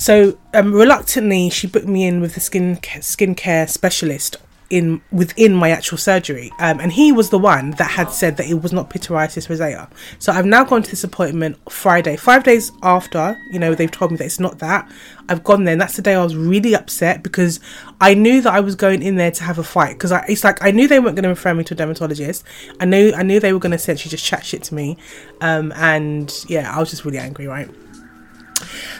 So 0.00 0.38
um, 0.54 0.72
reluctantly, 0.72 1.50
she 1.50 1.66
booked 1.66 1.86
me 1.86 2.06
in 2.06 2.22
with 2.22 2.34
the 2.34 2.40
skin 2.40 2.76
skincare 2.76 3.68
specialist 3.68 4.38
in 4.70 5.02
within 5.12 5.52
my 5.52 5.68
actual 5.68 5.98
surgery, 5.98 6.50
um, 6.58 6.80
and 6.80 6.90
he 6.90 7.12
was 7.12 7.28
the 7.28 7.38
one 7.38 7.72
that 7.72 7.90
had 7.90 8.10
said 8.10 8.38
that 8.38 8.46
it 8.46 8.62
was 8.62 8.72
not 8.72 8.88
pityriasis 8.88 9.50
rosea. 9.50 9.90
So 10.18 10.32
I've 10.32 10.46
now 10.46 10.64
gone 10.64 10.82
to 10.84 10.90
this 10.90 11.04
appointment 11.04 11.58
Friday, 11.70 12.16
five 12.16 12.44
days 12.44 12.72
after. 12.82 13.36
You 13.52 13.58
know 13.58 13.74
they've 13.74 13.90
told 13.90 14.12
me 14.12 14.16
that 14.16 14.24
it's 14.24 14.40
not 14.40 14.58
that. 14.60 14.90
I've 15.28 15.44
gone 15.44 15.64
there, 15.64 15.72
and 15.72 15.80
that's 15.82 15.96
the 15.96 16.02
day 16.02 16.14
I 16.14 16.24
was 16.24 16.34
really 16.34 16.74
upset 16.74 17.22
because 17.22 17.60
I 18.00 18.14
knew 18.14 18.40
that 18.40 18.54
I 18.54 18.60
was 18.60 18.76
going 18.76 19.02
in 19.02 19.16
there 19.16 19.32
to 19.32 19.44
have 19.44 19.58
a 19.58 19.64
fight. 19.64 19.98
Because 19.98 20.12
it's 20.30 20.44
like 20.44 20.64
I 20.64 20.70
knew 20.70 20.88
they 20.88 20.98
weren't 20.98 21.16
going 21.16 21.24
to 21.24 21.28
refer 21.28 21.52
me 21.52 21.62
to 21.64 21.74
a 21.74 21.76
dermatologist. 21.76 22.42
I 22.80 22.86
knew 22.86 23.12
I 23.14 23.22
knew 23.22 23.38
they 23.38 23.52
were 23.52 23.58
going 23.58 23.72
to 23.72 23.76
essentially 23.76 24.10
just 24.10 24.24
chat 24.24 24.46
shit 24.46 24.62
to 24.62 24.74
me, 24.74 24.96
um, 25.42 25.72
and 25.76 26.32
yeah, 26.48 26.74
I 26.74 26.80
was 26.80 26.88
just 26.88 27.04
really 27.04 27.18
angry, 27.18 27.46
right? 27.46 27.68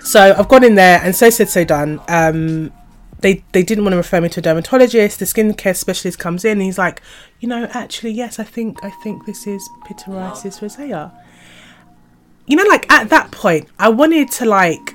So 0.02 0.34
I've 0.36 0.48
gone 0.48 0.64
in 0.64 0.74
there, 0.74 1.00
and 1.02 1.14
so 1.14 1.30
said, 1.30 1.48
so 1.48 1.64
done. 1.64 2.00
Um, 2.08 2.72
they 3.20 3.44
they 3.52 3.62
didn't 3.62 3.84
want 3.84 3.92
to 3.92 3.98
refer 3.98 4.20
me 4.20 4.28
to 4.30 4.40
a 4.40 4.42
dermatologist. 4.42 5.18
The 5.18 5.24
skincare 5.24 5.76
specialist 5.76 6.18
comes 6.18 6.44
in 6.44 6.52
and 6.52 6.62
he's 6.62 6.78
like, 6.78 7.02
you 7.38 7.48
know, 7.48 7.68
actually, 7.72 8.12
yes, 8.12 8.38
I 8.38 8.44
think 8.44 8.82
I 8.82 8.90
think 9.02 9.26
this 9.26 9.46
is 9.46 9.66
pityriasis 9.86 10.62
rosea. 10.62 11.12
You 12.46 12.56
know, 12.56 12.64
like 12.64 12.90
at 12.90 13.10
that 13.10 13.30
point, 13.30 13.68
I 13.78 13.88
wanted 13.90 14.30
to 14.32 14.46
like 14.46 14.94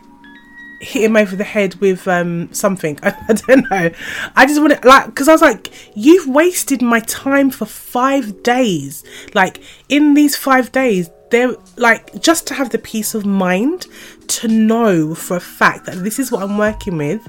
hit 0.81 1.03
him 1.03 1.15
over 1.15 1.35
the 1.35 1.43
head 1.43 1.75
with 1.75 2.07
um 2.07 2.51
something. 2.53 2.99
I, 3.03 3.09
I 3.29 3.33
don't 3.33 3.69
know. 3.69 3.91
I 4.35 4.45
just 4.45 4.59
wanted 4.61 4.83
like 4.83 5.05
because 5.05 5.27
I 5.27 5.31
was 5.31 5.41
like, 5.41 5.71
you've 5.95 6.27
wasted 6.27 6.81
my 6.81 7.01
time 7.01 7.49
for 7.51 7.65
five 7.65 8.43
days. 8.43 9.03
Like 9.33 9.61
in 9.87 10.15
these 10.15 10.35
five 10.35 10.71
days, 10.71 11.09
they're 11.35 11.55
like 11.77 12.21
just 12.21 12.47
to 12.47 12.53
have 12.53 12.69
the 12.69 12.77
peace 12.77 13.13
of 13.13 13.25
mind 13.25 13.87
to 14.27 14.47
know 14.47 15.13
for 15.13 15.37
a 15.37 15.41
fact 15.41 15.85
that 15.85 16.03
this 16.03 16.17
is 16.19 16.31
what 16.31 16.41
I'm 16.43 16.57
working 16.57 16.97
with 16.97 17.27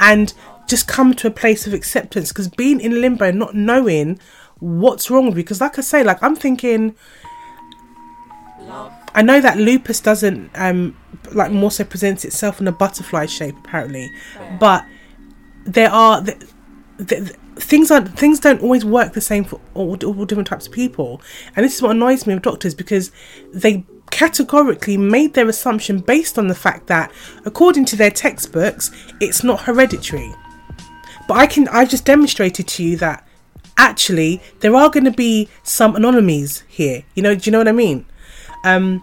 and 0.00 0.32
just 0.68 0.88
come 0.88 1.14
to 1.14 1.26
a 1.28 1.30
place 1.30 1.66
of 1.66 1.72
acceptance. 1.72 2.30
Because 2.30 2.48
being 2.48 2.80
in 2.80 3.00
limbo 3.00 3.30
not 3.30 3.54
knowing 3.54 4.18
what's 4.60 5.10
wrong 5.10 5.26
with 5.26 5.36
you 5.36 5.42
because 5.42 5.60
like 5.60 5.78
i 5.78 5.82
say 5.82 6.02
like 6.02 6.22
i'm 6.22 6.36
thinking 6.36 6.94
i 9.14 9.20
know 9.20 9.40
that 9.40 9.58
lupus 9.58 10.00
doesn't 10.00 10.48
um 10.54 10.96
like 11.32 11.50
more 11.50 11.70
so 11.70 11.84
presents 11.84 12.24
itself 12.24 12.60
in 12.60 12.68
a 12.68 12.72
butterfly 12.72 13.26
shape 13.26 13.56
apparently. 13.58 14.10
But 14.58 14.84
there 15.64 15.90
are 15.90 16.20
the, 16.20 16.48
the, 16.98 17.36
things 17.56 17.90
are 17.90 18.00
things 18.00 18.40
don't 18.40 18.62
always 18.62 18.84
work 18.84 19.12
the 19.12 19.20
same 19.20 19.44
for 19.44 19.60
all, 19.74 19.96
all 20.04 20.24
different 20.24 20.48
types 20.48 20.66
of 20.66 20.72
people 20.72 21.20
and 21.54 21.64
this 21.64 21.74
is 21.74 21.82
what 21.82 21.92
annoys 21.92 22.26
me 22.26 22.34
with 22.34 22.42
doctors 22.42 22.74
because 22.74 23.12
they 23.52 23.84
categorically 24.14 24.96
made 24.96 25.34
their 25.34 25.48
assumption 25.48 25.98
based 25.98 26.38
on 26.38 26.46
the 26.46 26.54
fact 26.54 26.86
that, 26.86 27.10
according 27.44 27.84
to 27.84 27.96
their 27.96 28.12
textbooks, 28.12 28.92
it's 29.20 29.42
not 29.42 29.62
hereditary. 29.62 30.32
But 31.26 31.38
I 31.38 31.46
can 31.48 31.66
I've 31.68 31.90
just 31.90 32.04
demonstrated 32.04 32.68
to 32.68 32.84
you 32.84 32.96
that 32.98 33.26
actually 33.76 34.40
there 34.60 34.76
are 34.76 34.88
going 34.88 35.04
to 35.04 35.10
be 35.10 35.48
some 35.64 35.96
anomalies 35.96 36.62
here. 36.68 37.02
You 37.14 37.24
know, 37.24 37.34
do 37.34 37.48
you 37.48 37.52
know 37.52 37.58
what 37.58 37.68
I 37.68 37.72
mean? 37.72 38.06
Um, 38.64 39.02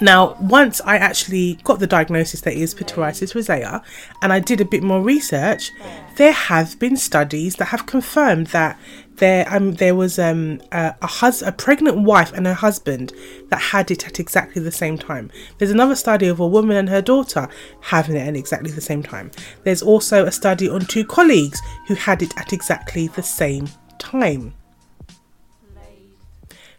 now, 0.00 0.36
once 0.40 0.80
I 0.84 0.96
actually 0.96 1.54
got 1.64 1.78
the 1.78 1.86
diagnosis 1.86 2.40
that 2.42 2.54
is 2.54 2.74
pityriasis 2.74 3.34
rosea, 3.34 3.82
and 4.22 4.32
I 4.32 4.40
did 4.40 4.60
a 4.60 4.64
bit 4.64 4.82
more 4.82 5.02
research, 5.02 5.70
there 6.16 6.32
have 6.32 6.78
been 6.78 6.96
studies 6.96 7.56
that 7.56 7.66
have 7.66 7.86
confirmed 7.86 8.48
that 8.48 8.78
there 9.16 9.46
um 9.54 9.74
there 9.74 9.94
was 9.94 10.18
um 10.18 10.60
a, 10.72 10.94
a 11.00 11.06
hus- 11.06 11.42
a 11.42 11.52
pregnant 11.52 11.98
wife 12.02 12.32
and 12.32 12.46
her 12.46 12.54
husband 12.54 13.12
that 13.48 13.60
had 13.60 13.90
it 13.90 14.06
at 14.06 14.18
exactly 14.18 14.60
the 14.60 14.72
same 14.72 14.98
time. 14.98 15.30
There's 15.58 15.70
another 15.70 15.94
study 15.94 16.26
of 16.26 16.40
a 16.40 16.46
woman 16.46 16.76
and 16.76 16.88
her 16.88 17.02
daughter 17.02 17.48
having 17.80 18.16
it 18.16 18.26
at 18.26 18.36
exactly 18.36 18.72
the 18.72 18.80
same 18.80 19.02
time. 19.02 19.30
There's 19.62 19.82
also 19.82 20.26
a 20.26 20.32
study 20.32 20.68
on 20.68 20.80
two 20.86 21.04
colleagues 21.04 21.60
who 21.86 21.94
had 21.94 22.22
it 22.22 22.36
at 22.36 22.52
exactly 22.52 23.06
the 23.06 23.22
same 23.22 23.68
time. 23.98 24.54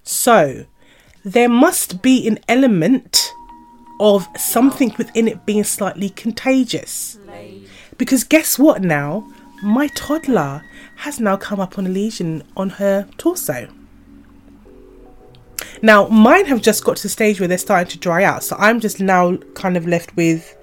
So 0.04 0.66
there 1.26 1.50
must 1.50 2.04
be 2.04 2.28
an 2.28 2.38
element 2.48 3.34
of 4.00 4.28
something 4.38 4.94
within 4.98 5.28
it 5.28 5.46
being 5.46 5.64
slightly 5.64 6.10
contagious. 6.10 7.18
Because 7.98 8.24
guess 8.24 8.60
what 8.60 8.84
now? 8.84 9.28
My 9.64 9.88
toddler 9.96 10.64
has 10.98 11.20
now 11.20 11.36
come 11.36 11.60
up 11.60 11.80
on 11.80 11.88
a 11.88 11.90
lesion 11.90 12.44
on 12.56 12.70
her 12.72 13.08
torso. 13.18 13.68
Now, 15.82 16.08
mine 16.08 16.46
have 16.46 16.62
just 16.62 16.84
got 16.84 16.98
to 16.98 17.04
the 17.04 17.10
stage 17.10 17.40
where 17.40 17.48
they're 17.48 17.58
starting 17.58 17.90
to 17.92 17.98
dry 17.98 18.24
out, 18.24 18.44
so 18.44 18.56
I'm 18.60 18.80
just 18.80 19.00
now 19.00 19.38
kind 19.56 19.76
of 19.76 19.88
left 19.88 20.16
with. 20.16 20.56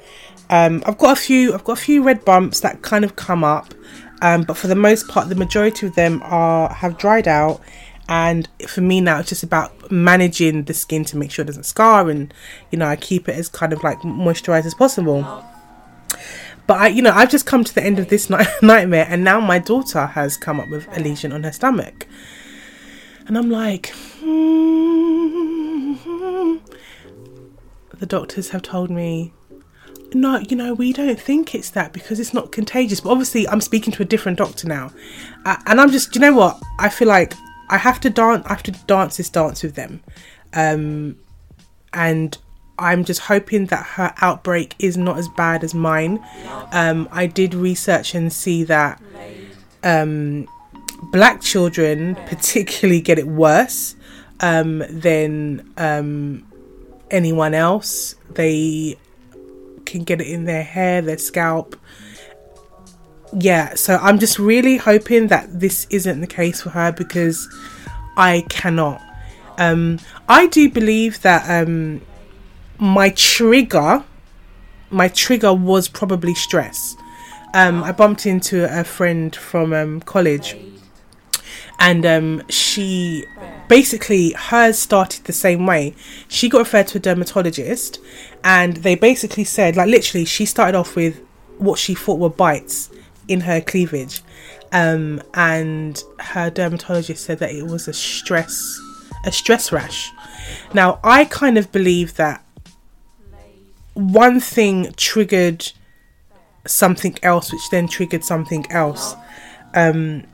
Um, 0.49 0.83
I've 0.87 0.99
got 0.99 1.19
a 1.19 1.21
few. 1.21 1.55
I've 1.55 1.65
got 1.65 1.79
a 1.79 1.81
few 1.81 2.03
red 2.03 2.25
bumps 2.25 2.61
that 2.61 2.83
kind 2.83 3.05
of 3.05 3.17
come 3.17 3.43
up, 3.43 3.75
um, 4.21 4.43
but 4.43 4.57
for 4.57 4.69
the 4.69 4.75
most 4.75 5.09
part, 5.09 5.29
the 5.29 5.35
majority 5.35 5.87
of 5.87 5.95
them 5.95 6.23
are 6.25 6.73
have 6.73 6.99
dried 6.99 7.27
out. 7.27 7.61
And 8.13 8.47
for 8.69 8.83
me 8.83 9.01
now, 9.01 9.21
it's 9.21 9.31
just 9.31 9.43
about 9.43 9.91
managing 9.91 10.65
the 10.65 10.75
skin 10.75 11.03
to 11.07 11.17
make 11.17 11.31
sure 11.31 11.45
it 11.45 11.47
doesn't 11.47 11.65
scar, 11.65 12.11
and 12.11 12.35
you 12.71 12.77
know, 12.77 12.85
I 12.85 12.95
keep 12.95 13.27
it 13.27 13.37
as 13.37 13.49
kind 13.49 13.73
of 13.73 13.83
like 13.83 14.01
moisturized 14.01 14.67
as 14.67 14.75
possible. 14.75 15.23
But 16.67 16.77
I, 16.79 16.89
you 16.89 17.01
know, 17.01 17.13
I've 17.13 17.31
just 17.31 17.47
come 17.47 17.65
to 17.65 17.75
the 17.75 17.83
end 17.83 17.99
of 17.99 18.11
this 18.11 18.29
night- 18.29 18.51
nightmare, 18.63 19.07
and 19.09 19.25
now 19.25 19.41
my 19.41 19.59
daughter 19.59 20.05
has 20.05 20.37
come 20.37 20.61
up 20.61 20.69
with 20.69 20.87
a 20.95 21.01
lesion 21.01 21.33
on 21.33 21.43
her 21.43 21.53
stomach, 21.53 22.07
and 23.27 23.39
I'm 23.39 23.49
like, 23.49 23.95
hmm. 24.21 25.95
the 27.95 28.05
doctors 28.07 28.51
have 28.51 28.61
told 28.61 28.91
me, 28.91 29.33
no, 30.13 30.37
you 30.37 30.55
know, 30.55 30.75
we 30.75 30.93
don't 30.93 31.19
think 31.19 31.55
it's 31.55 31.71
that 31.71 31.95
because 31.95 32.21
it's 32.21 32.35
not 32.35 32.53
contagious. 32.53 33.01
But 33.01 33.13
obviously, 33.13 33.49
I'm 33.49 33.63
speaking 33.63 33.91
to 33.95 34.03
a 34.03 34.05
different 34.05 34.37
doctor 34.37 34.69
now, 34.69 34.93
uh, 35.47 35.57
and 35.65 35.81
I'm 35.81 35.91
just, 35.91 36.15
you 36.15 36.21
know 36.21 36.35
what? 36.35 36.61
I 36.79 36.91
feel 36.91 37.09
like 37.09 37.33
I 37.73 37.79
have 37.79 38.01
to 38.01 38.11
dance. 38.11 38.45
I 38.45 38.51
have 38.51 38.63
to 38.65 38.73
dance 38.87 39.17
this 39.17 39.31
dance 39.31 39.63
with 39.63 39.77
them, 39.77 40.03
um, 40.53 41.17
and 41.95 42.37
I'm 42.79 43.03
just 43.03 43.21
hoping 43.21 43.67
that 43.67 43.83
her 43.97 44.13
outbreak 44.21 44.75
is 44.79 44.99
not 44.99 45.17
as 45.17 45.27
bad 45.29 45.65
as 45.65 45.73
mine. 45.73 46.23
Um, 46.73 47.09
I 47.11 47.27
did 47.27 47.55
research 47.55 48.15
and 48.15 48.31
see 48.31 48.65
that 48.65 49.01
um, 49.83 50.47
black 51.13 51.41
children 51.41 52.15
particularly 52.27 53.01
get 53.01 53.19
it 53.19 53.27
worse 53.27 53.97
um, 54.41 54.85
than 54.91 55.73
um, 55.79 56.47
anyone 57.11 57.55
else. 57.55 58.17
They 58.33 58.97
can 59.87 60.05
get 60.05 60.21
it 60.21 60.27
in 60.27 60.45
their 60.45 60.63
hair, 60.63 61.01
their 61.01 61.17
scalp. 61.17 61.75
Yeah, 63.35 63.75
so 63.77 63.97
I'm 63.97 64.19
just 64.19 64.39
really 64.39 64.77
hoping 64.77 65.29
that 65.29 65.59
this 65.59 65.87
isn't 65.89 66.21
the 66.21 66.27
case 66.27 66.61
for 66.61 66.71
her 66.71 66.93
because 66.93 67.49
I 68.17 68.45
cannot. 68.51 69.01
Um, 69.57 70.01
I 70.29 70.47
do 70.49 70.69
believe 70.69 71.23
that 71.23 71.49
um, 71.49 72.03
my 72.79 73.09
trigger, 73.11 74.05
my 74.91 75.09
trigger 75.09 75.55
was 75.55 75.89
probably 75.89 76.35
stress. 76.35 76.95
Um, 77.55 77.83
I 77.83 77.93
bumped 77.93 78.27
into 78.27 78.65
a 78.65 78.85
friend 78.85 79.35
from 79.35 79.73
um, 79.73 80.01
college, 80.01 80.55
and 81.79 82.05
um, 82.05 82.43
she 82.51 83.25
basically 83.69 84.33
hers 84.33 84.79
started 84.79 85.25
the 85.25 85.33
same 85.33 85.65
way. 85.67 85.95
She 86.29 86.51
got 86.51 86.59
referred 86.59 86.89
to 86.89 86.99
a 86.99 87.01
dermatologist, 87.01 87.99
and 88.45 88.79
they 88.79 88.95
basically 88.95 89.45
said, 89.45 89.77
like, 89.77 89.89
literally, 89.89 90.27
she 90.27 90.45
started 90.45 90.77
off 90.77 90.97
with 90.97 91.23
what 91.57 91.79
she 91.79 91.95
thought 91.95 92.19
were 92.19 92.29
bites 92.29 92.91
in 93.29 93.41
her 93.41 93.61
cleavage, 93.61 94.23
um, 94.73 95.23
and 95.35 96.03
her 96.19 96.51
dermatologist 96.51 97.25
said 97.25 97.39
that 97.39 97.51
it 97.51 97.67
was 97.67 97.89
a 97.89 97.93
stress, 97.93 98.81
a 99.25 99.33
stress 99.33 99.73
rash. 99.73 100.11
Now, 100.75 100.99
I 101.05 101.25
kind 101.25 101.59
of 101.59 101.71
believe 101.73 102.15
that 102.15 102.45
one 103.95 104.41
thing 104.41 104.93
triggered 104.97 105.71
something 106.67 107.19
else, 107.23 107.53
which 107.53 107.71
then 107.71 107.89
triggered 107.89 108.25
something 108.25 108.71
else. 108.71 109.15
Um, 109.75 110.25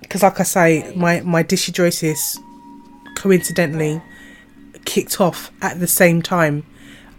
because 0.00 0.22
like 0.22 0.38
I 0.38 0.44
say, 0.44 0.92
my 0.94 1.20
my 1.22 1.42
dyshidrosis 1.42 2.38
coincidentally 3.16 4.02
kicked 4.84 5.20
off 5.20 5.50
at 5.62 5.80
the 5.80 5.86
same 5.86 6.22
time. 6.22 6.64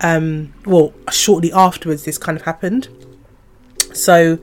Um, 0.02 0.54
well, 0.66 0.94
shortly 1.12 1.52
afterwards, 1.52 2.06
this 2.06 2.18
kind 2.18 2.38
of 2.38 2.44
happened. 2.44 2.90
So 3.96 4.40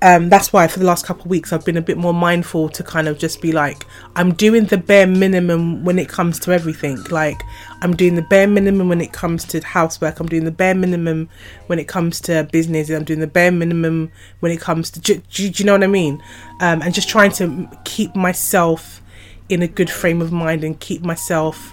um, 0.00 0.28
that's 0.28 0.52
why 0.52 0.68
for 0.68 0.78
the 0.78 0.84
last 0.84 1.04
couple 1.04 1.24
of 1.24 1.30
weeks 1.30 1.52
I've 1.52 1.64
been 1.64 1.76
a 1.76 1.82
bit 1.82 1.96
more 1.96 2.14
mindful 2.14 2.68
to 2.68 2.84
kind 2.84 3.08
of 3.08 3.18
just 3.18 3.42
be 3.42 3.50
like 3.50 3.84
I'm 4.14 4.32
doing 4.32 4.66
the 4.66 4.78
bare 4.78 5.06
minimum 5.06 5.84
when 5.84 5.98
it 5.98 6.08
comes 6.08 6.38
to 6.40 6.52
everything. 6.52 7.02
Like 7.10 7.40
I'm 7.82 7.96
doing 7.96 8.14
the 8.14 8.22
bare 8.22 8.46
minimum 8.46 8.88
when 8.88 9.00
it 9.00 9.12
comes 9.12 9.44
to 9.46 9.60
housework. 9.60 10.20
I'm 10.20 10.28
doing 10.28 10.44
the 10.44 10.52
bare 10.52 10.74
minimum 10.74 11.28
when 11.66 11.78
it 11.78 11.88
comes 11.88 12.20
to 12.22 12.48
business. 12.52 12.90
I'm 12.90 13.04
doing 13.04 13.20
the 13.20 13.26
bare 13.26 13.50
minimum 13.50 14.12
when 14.40 14.52
it 14.52 14.60
comes 14.60 14.90
to. 14.90 15.00
Do, 15.00 15.16
do, 15.16 15.50
do 15.50 15.62
you 15.62 15.66
know 15.66 15.72
what 15.72 15.84
I 15.84 15.88
mean? 15.88 16.22
Um, 16.60 16.82
and 16.82 16.94
just 16.94 17.08
trying 17.08 17.32
to 17.32 17.68
keep 17.84 18.14
myself 18.14 19.02
in 19.48 19.62
a 19.62 19.68
good 19.68 19.90
frame 19.90 20.20
of 20.20 20.30
mind 20.30 20.62
and 20.62 20.78
keep 20.78 21.02
myself 21.02 21.72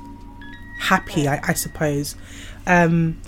happy. 0.80 1.28
I, 1.28 1.40
I 1.44 1.54
suppose. 1.54 2.16
Um, 2.66 3.22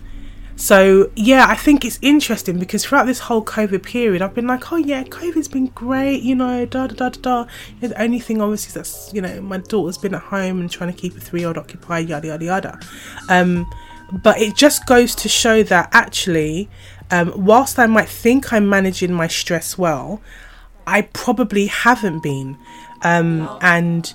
so 0.58 1.12
yeah, 1.16 1.46
I 1.48 1.56
think 1.56 1.86
it's 1.86 2.00
interesting 2.02 2.58
because 2.58 2.84
throughout 2.84 3.06
this 3.06 3.20
whole 3.20 3.46
COVID 3.46 3.84
period, 3.84 4.24
I've 4.24 4.34
been 4.34 4.48
like, 4.48 4.72
oh 4.72 4.78
yeah, 4.78 5.04
COVID's 5.04 5.48
been 5.48 5.68
great, 5.68 6.24
you 6.24 6.34
know, 6.34 6.66
da 6.66 6.88
da 6.88 6.96
da 6.96 7.10
da. 7.10 7.44
da. 7.44 7.50
The 7.80 8.02
only 8.02 8.20
thing 8.20 8.42
obviously 8.42 8.74
that's 8.74 9.14
you 9.14 9.22
know 9.22 9.40
my 9.40 9.60
daughter's 9.60 10.00
been 10.00 10.16
at 10.16 10.24
home 10.24 10.60
and 10.60 10.72
trying 10.72 10.92
to 10.92 11.00
keep 11.00 11.16
a 11.16 11.20
three 11.20 11.42
year 11.42 11.50
old 11.50 11.60
occupied, 11.60 12.10
yada 12.10 12.28
yada 12.28 12.46
yada. 12.46 12.80
Um, 13.30 13.70
but 14.24 14.40
it 14.40 14.56
just 14.56 14.88
goes 14.88 15.14
to 15.16 15.30
show 15.30 15.62
that 15.62 15.90
actually, 15.92 16.70
um, 17.12 17.34
whilst 17.36 17.78
I 17.78 17.86
might 17.86 18.10
think 18.10 18.52
I'm 18.52 18.68
managing 18.68 19.14
my 19.14 19.28
stress 19.28 19.78
well, 19.78 20.22
I 20.88 21.04
probably 21.04 21.68
haven't 21.68 22.24
been, 22.24 22.58
um, 23.04 23.48
and 23.62 24.12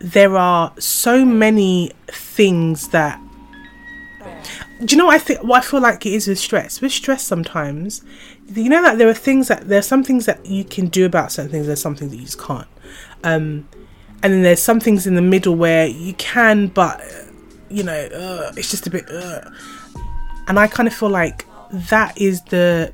there 0.00 0.36
are 0.36 0.74
so 0.78 1.24
many 1.24 1.92
things 2.08 2.88
that 2.88 3.21
do 4.84 4.94
you 4.94 4.96
know 4.96 5.06
what 5.06 5.14
I 5.14 5.18
think? 5.18 5.42
What 5.42 5.64
I 5.64 5.66
feel 5.66 5.80
like 5.80 6.04
it 6.06 6.12
is 6.12 6.28
with 6.28 6.38
stress. 6.38 6.80
With 6.80 6.92
stress, 6.92 7.22
sometimes 7.22 8.02
you 8.54 8.68
know 8.68 8.82
that 8.82 8.98
there 8.98 9.08
are 9.08 9.14
things 9.14 9.48
that 9.48 9.68
there 9.68 9.78
are 9.78 9.82
some 9.82 10.02
things 10.04 10.26
that 10.26 10.44
you 10.44 10.64
can 10.64 10.86
do 10.86 11.06
about 11.06 11.32
certain 11.32 11.50
things. 11.50 11.66
There's 11.66 11.80
some 11.80 11.96
things 11.96 12.10
that 12.10 12.16
you 12.16 12.24
just 12.24 12.40
can't. 12.40 12.68
Um, 13.24 13.68
and 14.22 14.32
then 14.32 14.42
there's 14.42 14.62
some 14.62 14.80
things 14.80 15.06
in 15.06 15.14
the 15.14 15.22
middle 15.22 15.56
where 15.56 15.86
you 15.86 16.14
can, 16.14 16.68
but 16.68 17.02
you 17.68 17.82
know, 17.82 17.92
uh, 17.92 18.52
it's 18.56 18.70
just 18.70 18.86
a 18.86 18.90
bit. 18.90 19.08
Uh. 19.10 19.50
And 20.48 20.58
I 20.58 20.66
kind 20.66 20.86
of 20.86 20.94
feel 20.94 21.10
like 21.10 21.46
that 21.70 22.18
is 22.20 22.42
the. 22.44 22.92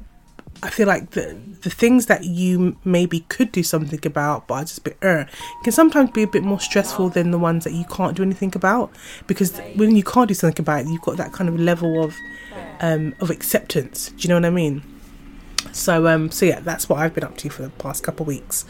I 0.63 0.71
feel 0.71 0.89
like 0.89 1.11
the 1.11 1.37
the 1.63 1.71
things 1.71 2.07
that 2.07 2.25
you 2.25 2.77
maybe 2.85 3.21
could 3.29 3.53
do 3.53 3.63
something 3.63 4.01
about, 4.05 4.49
but 4.49 4.55
are 4.55 4.65
just 4.65 4.79
a 4.79 4.83
bit 4.83 4.99
uh, 5.03 5.25
can 5.63 5.73
sometimes 5.73 6.11
be 6.11 6.23
a 6.23 6.27
bit 6.27 6.43
more 6.43 6.61
stressful 6.61 7.11
than 7.11 7.31
the 7.31 7.39
ones 7.39 7.65
that 7.65 7.73
you 7.73 7.85
can't 7.85 8.17
do 8.17 8.23
anything 8.23 8.53
about. 8.55 8.91
Because 9.27 9.59
when 9.77 9.95
you 9.95 10.03
can't 10.03 10.29
do 10.29 10.35
something 10.35 10.61
about 10.61 10.83
it, 10.83 10.89
you've 10.89 11.03
got 11.03 11.17
that 11.17 11.33
kind 11.33 11.49
of 11.49 11.59
level 11.59 12.03
of 12.03 12.17
um, 12.81 13.15
of 13.21 13.31
acceptance. 13.31 14.11
Do 14.11 14.23
you 14.23 14.29
know 14.29 14.37
what 14.37 14.45
I 14.45 14.51
mean? 14.51 14.83
So 15.73 16.07
um, 16.09 16.31
so 16.31 16.47
yeah, 16.47 16.61
that's 16.61 16.89
what 16.89 16.99
I've 16.99 17.15
been 17.15 17.25
up 17.25 17.37
to 17.39 17.51
for 17.51 17.63
the 17.63 17.71
past 17.71 18.03
couple 18.03 18.25
of 18.25 18.29
weeks. 18.29 18.65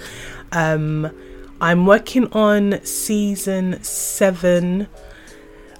Um, 0.53 1.11
I'm 1.61 1.87
working 1.87 2.31
on 2.33 2.85
season 2.85 3.83
seven. 3.83 4.89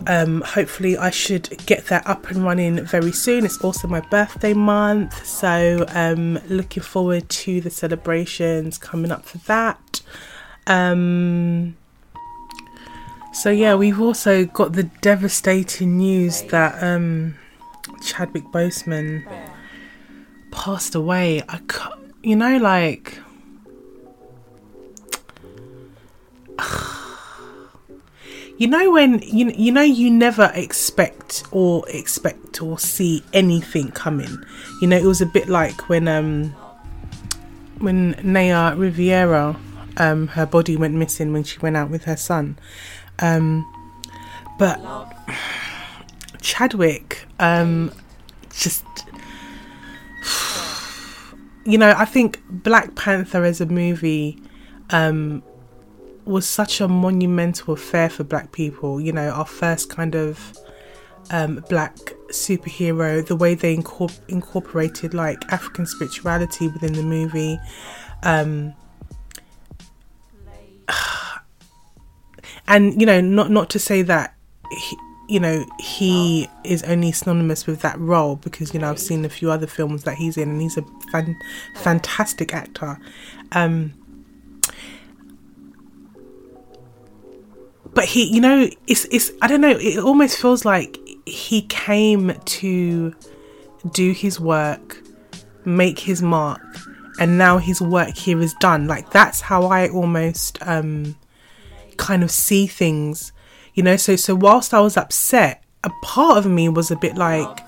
Um, 0.07 0.43
hopefully, 0.43 0.97
I 0.97 1.11
should 1.11 1.67
get 1.67 1.87
that 1.87 2.07
up 2.07 2.31
and 2.31 2.45
running 2.45 2.85
very 2.85 3.13
soon. 3.13 3.45
It's 3.45 3.59
also 3.59 3.89
my 3.89 4.01
birthday 4.01 4.55
month, 4.55 5.27
so 5.27 5.85
um, 5.89 6.39
looking 6.49 6.83
forward 6.83 7.29
to 7.29 7.61
the 7.61 7.71
celebrations 7.71 8.79
coming 8.79 9.11
up 9.11 9.25
for 9.27 9.39
that. 9.39 10.01
Um, 10.67 11.77
so 13.33 13.51
yeah, 13.51 13.75
we've 13.75 14.01
also 14.01 14.45
got 14.45 14.73
the 14.73 14.85
devastating 14.85 15.99
news 15.99 16.43
that 16.43 16.83
um, 16.83 17.37
Chadwick 18.03 18.45
Boseman 18.45 19.25
passed 20.51 20.95
away. 20.95 21.43
I, 21.49 21.61
you 22.23 22.37
know, 22.37 22.57
like. 22.59 23.19
you 28.59 28.67
know 28.67 28.91
when 28.91 29.21
you 29.21 29.51
you 29.51 29.71
know 29.71 29.83
you 29.83 30.11
never 30.11 30.51
expect 30.53 31.45
or 31.53 31.89
expect 31.89 32.61
or 32.61 32.79
see 32.79 33.23
anything 33.33 33.93
coming. 33.93 34.37
You 34.81 34.89
know, 34.89 34.97
it 34.97 35.05
was 35.05 35.21
a 35.21 35.27
bit 35.27 35.49
like 35.49 35.89
when 35.89 36.09
um 36.09 36.51
when 37.79 38.19
Naya 38.23 38.75
Riviera 38.75 39.57
um 39.97 40.27
her 40.29 40.45
body 40.45 40.77
went 40.77 40.95
missing 40.95 41.33
when 41.33 41.45
she 41.45 41.59
went 41.61 41.77
out 41.77 41.89
with 41.89 42.05
her 42.05 42.17
son. 42.17 42.59
Um 43.21 43.65
but 44.59 44.81
Chadwick 46.41 47.27
um 47.39 47.93
just 48.51 48.85
you 51.65 51.79
know, 51.79 51.95
I 51.97 52.05
think 52.05 52.41
Black 52.51 52.97
Panther 52.97 53.45
as 53.45 53.61
a 53.61 53.67
movie 53.67 54.43
um 54.91 55.45
was 56.29 56.47
such 56.47 56.81
a 56.81 56.89
monumental 56.89 57.75
affair 57.75 58.09
for 58.09 58.25
black 58.25 58.53
people. 58.53 59.01
You 59.01 59.13
know, 59.13 59.31
our 59.31 59.47
first 59.47 59.91
kind 59.91 60.15
of 60.15 60.57
um, 61.31 61.65
black 61.69 61.97
superhero, 62.31 63.27
the 63.27 63.37
way 63.37 63.55
they 63.55 63.77
incorpor- 63.77 64.21
incorporated 64.29 65.15
like 65.15 65.45
African 65.53 65.87
spirituality 65.87 66.69
within 66.69 66.93
the 66.93 67.03
movie. 67.03 67.59
Um, 68.23 68.75
and 72.69 73.01
you 73.01 73.07
know, 73.07 73.21
not 73.21 73.51
not 73.51 73.71
to 73.71 73.79
say 73.79 74.03
that 74.03 74.35
he, 74.71 74.97
you 75.29 75.41
know 75.41 75.65
he 75.79 76.49
is 76.65 76.83
only 76.85 77.13
synonymous 77.13 77.67
with 77.67 77.83
that 77.83 77.99
role 77.99 78.37
because 78.37 78.73
you 78.73 78.81
know 78.81 78.91
I've 78.91 78.99
seen 78.99 79.25
a 79.25 79.29
few 79.29 79.51
other 79.51 79.67
films 79.67 80.05
that 80.05 80.17
he's 80.17 80.37
in 80.37 80.49
and 80.49 80.61
he's 80.61 80.77
a 80.77 80.85
fan, 81.13 81.37
fantastic 81.77 82.55
actor. 82.55 82.99
Um, 83.53 83.95
but 87.95 88.05
he, 88.05 88.25
you 88.33 88.41
know, 88.41 88.69
it's 88.87 89.05
it's 89.07 89.31
I 89.43 89.47
don't 89.49 89.61
know. 89.61 89.77
It 89.79 89.99
almost 89.99 90.39
feels 90.39 90.65
like 90.65 90.99
he 91.27 91.63
came 91.63 92.35
to 92.45 93.15
do 93.93 94.13
his 94.13 94.41
work, 94.41 95.03
make 95.65 95.99
his 95.99 96.23
mark, 96.23 96.61
and 97.19 97.39
now 97.39 97.59
his 97.59 97.81
work 97.81 98.17
here 98.17 98.41
is 98.41 98.55
done. 98.55 98.87
Like 98.87 99.11
that's 99.11 99.41
how 99.41 99.67
I 99.67 99.89
almost 99.89 100.59
um, 100.67 101.17
kind 101.97 102.23
of 102.23 102.31
see 102.31 102.67
things 102.67 103.33
you 103.79 103.85
know 103.85 103.97
so 103.97 104.17
so 104.17 104.35
whilst 104.35 104.75
i 104.75 104.81
was 104.81 104.97
upset 104.97 105.63
a 105.85 105.91
part 106.03 106.37
of 106.37 106.47
me 106.51 106.69
was 106.69 106.91
a 106.91 106.97
bit 106.97 107.17
like 107.17 107.61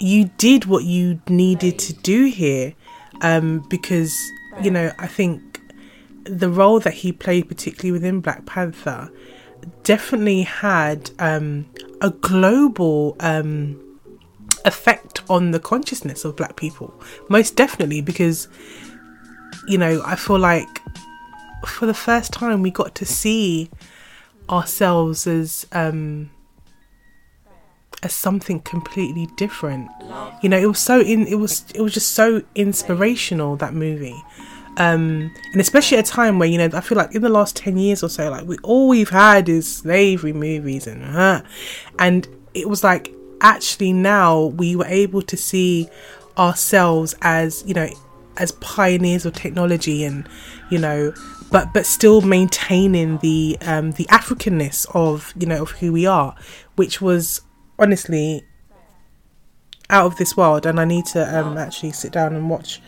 you 0.00 0.24
did 0.38 0.64
what 0.64 0.82
you 0.82 1.20
needed 1.28 1.78
to 1.78 1.92
do 1.92 2.24
here 2.24 2.74
um, 3.20 3.64
because 3.70 4.18
you 4.60 4.72
know 4.72 4.90
i 4.98 5.06
think 5.06 5.49
the 6.38 6.48
role 6.48 6.80
that 6.80 6.94
he 6.94 7.12
played 7.12 7.48
particularly 7.48 7.92
within 7.92 8.20
black 8.20 8.46
panther 8.46 9.10
definitely 9.82 10.42
had 10.42 11.10
um, 11.18 11.66
a 12.00 12.10
global 12.10 13.16
um, 13.20 13.78
effect 14.64 15.22
on 15.28 15.50
the 15.50 15.60
consciousness 15.60 16.24
of 16.24 16.36
black 16.36 16.56
people 16.56 16.92
most 17.28 17.56
definitely 17.56 18.00
because 18.00 18.48
you 19.66 19.78
know 19.78 20.02
i 20.04 20.14
feel 20.14 20.38
like 20.38 20.80
for 21.66 21.86
the 21.86 21.94
first 21.94 22.32
time 22.32 22.62
we 22.62 22.70
got 22.70 22.94
to 22.94 23.04
see 23.04 23.70
ourselves 24.50 25.26
as 25.26 25.66
um 25.72 26.30
as 28.02 28.12
something 28.14 28.60
completely 28.60 29.28
different. 29.36 29.90
You 30.42 30.48
know, 30.48 30.58
it 30.58 30.66
was 30.66 30.78
so 30.78 31.00
in 31.00 31.26
it 31.26 31.36
was 31.36 31.64
it 31.74 31.80
was 31.80 31.94
just 31.94 32.12
so 32.12 32.42
inspirational 32.54 33.56
that 33.56 33.74
movie. 33.74 34.22
Um, 34.76 35.34
and 35.52 35.60
especially 35.60 35.98
at 35.98 36.08
a 36.08 36.10
time 36.10 36.38
where 36.38 36.48
you 36.48 36.56
know 36.56 36.70
I 36.72 36.80
feel 36.80 36.96
like 36.96 37.14
in 37.14 37.22
the 37.22 37.28
last 37.28 37.56
ten 37.56 37.76
years 37.76 38.02
or 38.02 38.08
so, 38.08 38.30
like 38.30 38.46
we 38.46 38.56
all 38.58 38.88
we've 38.88 39.10
had 39.10 39.48
is 39.48 39.70
slavery 39.70 40.32
movies 40.32 40.86
and 40.86 41.04
uh, 41.04 41.42
and 41.98 42.28
it 42.54 42.68
was 42.68 42.82
like 42.82 43.12
actually 43.40 43.92
now 43.92 44.46
we 44.46 44.76
were 44.76 44.86
able 44.86 45.22
to 45.22 45.36
see 45.36 45.88
ourselves 46.38 47.14
as 47.22 47.64
you 47.66 47.74
know 47.74 47.88
as 48.36 48.52
pioneers 48.52 49.26
of 49.26 49.34
technology 49.34 50.04
and 50.04 50.26
you 50.70 50.78
know 50.78 51.12
but 51.50 51.72
but 51.72 51.84
still 51.84 52.20
maintaining 52.20 53.18
the 53.18 53.58
um, 53.62 53.92
the 53.92 54.04
Africanness 54.04 54.86
of 54.94 55.34
you 55.38 55.46
know 55.46 55.62
of 55.62 55.72
who 55.72 55.92
we 55.92 56.06
are, 56.06 56.34
which 56.76 57.00
was 57.00 57.42
honestly 57.78 58.44
out 59.88 60.06
of 60.06 60.16
this 60.16 60.36
world. 60.36 60.66
And 60.66 60.80
I 60.80 60.84
need 60.84 61.06
to 61.06 61.38
um, 61.38 61.58
actually 61.58 61.92
sit 61.92 62.12
down 62.12 62.34
and 62.34 62.48
watch 62.48 62.80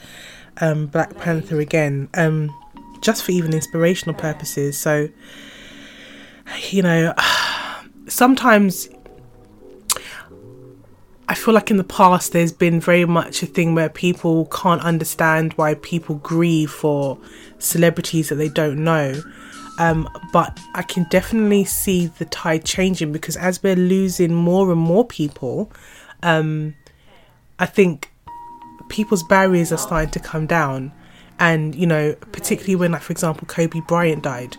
um, 0.61 0.87
Black 0.87 1.17
Panther 1.19 1.61
again, 1.61 2.09
um, 2.15 2.55
just 3.01 3.25
for 3.25 3.33
even 3.33 3.53
inspirational 3.53 4.15
purposes. 4.15 4.79
So 4.79 5.09
you 6.71 6.83
know, 6.83 7.15
sometimes 8.09 8.89
I 11.29 11.35
feel 11.35 11.55
like 11.55 11.71
in 11.71 11.77
the 11.77 11.85
past 11.85 12.33
there's 12.33 12.53
been 12.53 12.81
very 12.81 13.05
much 13.05 13.43
a 13.43 13.47
thing 13.47 13.75
where 13.75 13.89
people 13.89 14.47
can't 14.47 14.83
understand 14.83 15.55
why 15.55 15.75
people 15.75 16.17
grieve 16.17 16.71
for 16.71 17.19
celebrities 17.59 18.29
that 18.29 18.37
they 18.37 18.49
don't 18.49 18.85
know. 18.85 19.21
Um, 19.79 20.09
but 20.33 20.61
I 20.75 20.83
can 20.83 21.07
definitely 21.09 21.65
see 21.65 22.07
the 22.07 22.27
tide 22.27 22.65
changing 22.65 23.13
because 23.13 23.39
as 23.39 23.63
we're 23.63 23.77
losing 23.77 24.35
more 24.35 24.71
and 24.71 24.81
more 24.81 25.07
people, 25.07 25.73
um, 26.23 26.75
I 27.59 27.65
think 27.65 28.12
people's 28.93 29.25
barriers 29.25 29.73
are 29.73 29.79
starting 29.79 30.11
to 30.11 30.21
come 30.21 30.47
down. 30.47 30.93
And, 31.41 31.75
you 31.75 31.87
know, 31.87 32.15
particularly 32.31 32.77
when, 32.77 32.93
like, 32.93 33.03
for 33.03 33.11
example, 33.11 33.49
Kobe 33.49 33.81
Bryant 33.89 34.23
died, 34.23 34.57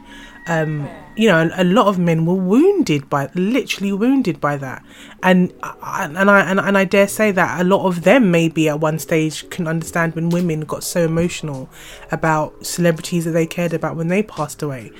um, 0.47 0.89
you 1.15 1.29
know, 1.29 1.49
a, 1.55 1.63
lot 1.63 1.87
of 1.87 1.97
men 1.97 2.25
were 2.25 2.33
wounded 2.33 3.09
by, 3.09 3.29
literally 3.33 3.93
wounded 3.93 4.41
by 4.41 4.57
that, 4.57 4.83
and 5.21 5.53
and 5.61 6.29
I 6.29 6.41
and, 6.49 6.59
and 6.59 6.77
I 6.77 6.83
dare 6.83 7.07
say 7.07 7.31
that 7.31 7.61
a 7.61 7.63
lot 7.63 7.85
of 7.85 8.03
them 8.03 8.29
maybe 8.31 8.67
at 8.67 8.81
one 8.81 8.99
stage 8.99 9.49
can 9.49 9.67
understand 9.67 10.15
when 10.15 10.29
women 10.29 10.61
got 10.61 10.83
so 10.83 11.05
emotional 11.05 11.69
about 12.11 12.65
celebrities 12.65 13.23
that 13.23 13.31
they 13.31 13.45
cared 13.45 13.73
about 13.73 13.95
when 13.95 14.09
they 14.09 14.21
passed 14.21 14.61
away. 14.61 14.91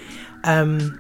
Um, 0.46 1.00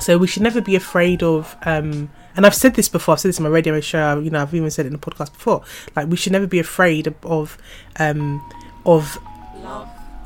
so 0.00 0.18
we 0.18 0.26
should 0.26 0.42
never 0.42 0.60
be 0.60 0.74
afraid 0.74 1.22
of. 1.22 1.56
Um, 1.62 2.10
and 2.36 2.46
I've 2.46 2.54
said 2.54 2.74
this 2.74 2.88
before. 2.88 3.14
I've 3.14 3.20
said 3.20 3.30
this 3.30 3.38
in 3.38 3.44
my 3.44 3.50
radio 3.50 3.80
show. 3.80 4.18
You 4.20 4.30
know, 4.30 4.42
I've 4.42 4.54
even 4.54 4.70
said 4.70 4.86
it 4.86 4.88
in 4.88 4.92
the 4.92 4.98
podcast 4.98 5.32
before. 5.32 5.62
Like 5.96 6.08
we 6.08 6.16
should 6.16 6.32
never 6.32 6.46
be 6.46 6.58
afraid 6.58 7.14
of 7.22 7.58
um, 7.98 8.42
of 8.86 9.18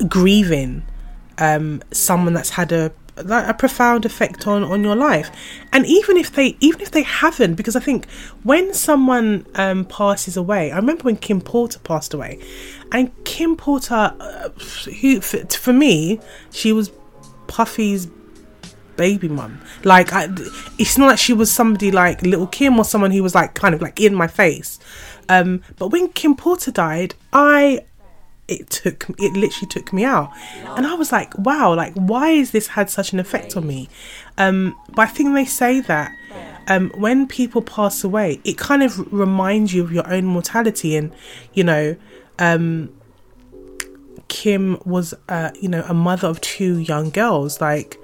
grieving 0.07 0.83
um, 1.37 1.81
someone 1.91 2.33
that's 2.33 2.51
had 2.51 2.71
a 2.71 2.91
like 3.23 3.47
a 3.47 3.53
profound 3.53 4.03
effect 4.03 4.45
on 4.45 4.61
on 4.61 4.83
your 4.83 4.95
life 4.95 5.31
and 5.71 5.85
even 5.85 6.17
if 6.17 6.33
they 6.33 6.57
even 6.59 6.81
if 6.81 6.91
they 6.91 7.03
haven't 7.03 7.55
because 7.55 7.73
i 7.73 7.79
think 7.79 8.09
when 8.43 8.73
someone 8.73 9.45
um, 9.55 9.85
passes 9.85 10.35
away 10.35 10.69
i 10.69 10.75
remember 10.75 11.03
when 11.03 11.15
kim 11.15 11.39
porter 11.39 11.79
passed 11.79 12.13
away 12.13 12.37
and 12.91 13.09
kim 13.23 13.55
porter 13.55 14.13
uh, 14.19 14.49
who 14.99 15.21
for, 15.21 15.37
for, 15.45 15.71
me 15.71 16.19
she 16.51 16.73
was 16.73 16.91
puffy's 17.47 18.07
baby 18.97 19.27
mum. 19.27 19.61
Like 19.83 20.13
I, 20.13 20.29
it's 20.77 20.97
not 20.97 21.07
like 21.07 21.19
she 21.19 21.33
was 21.33 21.51
somebody 21.51 21.91
like 21.91 22.21
little 22.21 22.47
kim 22.47 22.77
or 22.77 22.85
someone 22.85 23.11
who 23.11 23.23
was 23.23 23.35
like 23.35 23.53
kind 23.53 23.75
of 23.75 23.81
like 23.81 23.99
in 23.99 24.13
my 24.15 24.27
face. 24.27 24.79
Um, 25.29 25.61
but 25.77 25.87
when 25.87 26.09
kim 26.09 26.35
porter 26.35 26.71
died 26.71 27.15
i 27.33 27.83
it 28.47 28.69
took 28.69 29.09
it 29.17 29.33
literally 29.33 29.67
took 29.67 29.91
me 29.91 30.03
out. 30.03 30.31
And 30.77 30.85
i 30.85 30.93
was 30.93 31.11
like 31.11 31.35
wow 31.37 31.73
like 31.73 31.93
why 31.95 32.29
has 32.33 32.51
this 32.51 32.67
had 32.67 32.89
such 32.89 33.11
an 33.11 33.19
effect 33.19 33.57
on 33.57 33.65
me? 33.65 33.89
Um 34.37 34.75
but 34.89 35.03
i 35.03 35.05
think 35.07 35.33
they 35.33 35.45
say 35.45 35.79
that 35.81 36.11
um 36.67 36.91
when 36.95 37.27
people 37.27 37.61
pass 37.61 38.03
away 38.03 38.39
it 38.43 38.57
kind 38.57 38.83
of 38.83 39.11
reminds 39.11 39.73
you 39.73 39.83
of 39.83 39.91
your 39.91 40.07
own 40.11 40.25
mortality. 40.25 40.95
And 40.95 41.11
you 41.53 41.63
know 41.63 41.95
um 42.37 42.89
kim 44.27 44.79
was 44.85 45.13
uh 45.29 45.51
you 45.59 45.69
know 45.69 45.83
a 45.87 45.93
mother 45.93 46.27
of 46.27 46.39
two 46.41 46.77
young 46.77 47.09
girls. 47.09 47.59
Like 47.59 47.97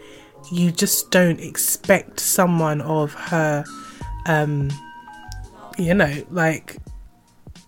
you 0.52 0.72
just 0.72 1.12
don't 1.12 1.40
expect 1.40 2.20
someone 2.20 2.82
of 2.82 3.14
her 3.14 3.64
um 4.26 4.70
you 5.78 5.94
know 5.94 6.24
like 6.30 6.78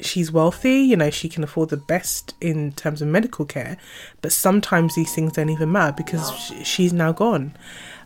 she's 0.06 0.32
wealthy, 0.32 0.80
you 0.80 0.96
know, 0.96 1.10
she 1.10 1.28
can 1.30 1.44
afford 1.44 1.70
the 1.70 1.78
best 1.78 2.36
in 2.42 2.72
terms 2.74 3.02
of 3.02 3.08
medical 3.08 3.46
care, 3.46 3.78
but 4.22 4.32
sometimes 4.32 4.96
these 4.96 5.14
things 5.14 5.34
don't 5.34 5.50
even 5.50 5.72
matter 5.72 5.94
because 5.96 6.32
she's 6.64 6.94
now 6.94 7.12
gone. 7.12 7.56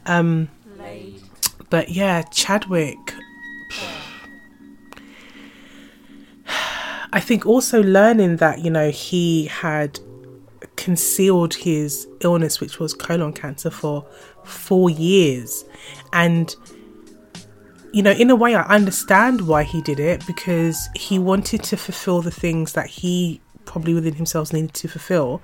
Um, 0.05 0.49
but 1.69 1.89
yeah, 1.89 2.21
Chadwick. 2.23 2.97
I 7.13 7.19
think 7.19 7.45
also 7.45 7.81
learning 7.83 8.37
that, 8.37 8.59
you 8.59 8.69
know, 8.69 8.89
he 8.91 9.45
had 9.45 9.99
concealed 10.75 11.53
his 11.55 12.07
illness, 12.21 12.59
which 12.59 12.79
was 12.79 12.93
colon 12.93 13.33
cancer, 13.33 13.69
for 13.69 14.05
four 14.47 14.89
years. 14.89 15.65
And 16.13 16.55
you 17.93 18.03
know, 18.03 18.11
in 18.11 18.29
a 18.29 18.35
way, 18.35 18.53
I 18.53 18.63
understand 18.63 19.47
why 19.47 19.63
he 19.63 19.81
did 19.81 19.99
it 19.99 20.25
because 20.27 20.89
he 20.95 21.17
wanted 21.17 21.63
to 21.63 21.77
fulfill 21.77 22.21
the 22.21 22.31
things 22.31 22.73
that 22.73 22.87
he 22.87 23.41
probably 23.65 23.93
within 23.93 24.15
himself 24.15 24.53
needed 24.53 24.73
to 24.73 24.87
fulfill, 24.87 25.41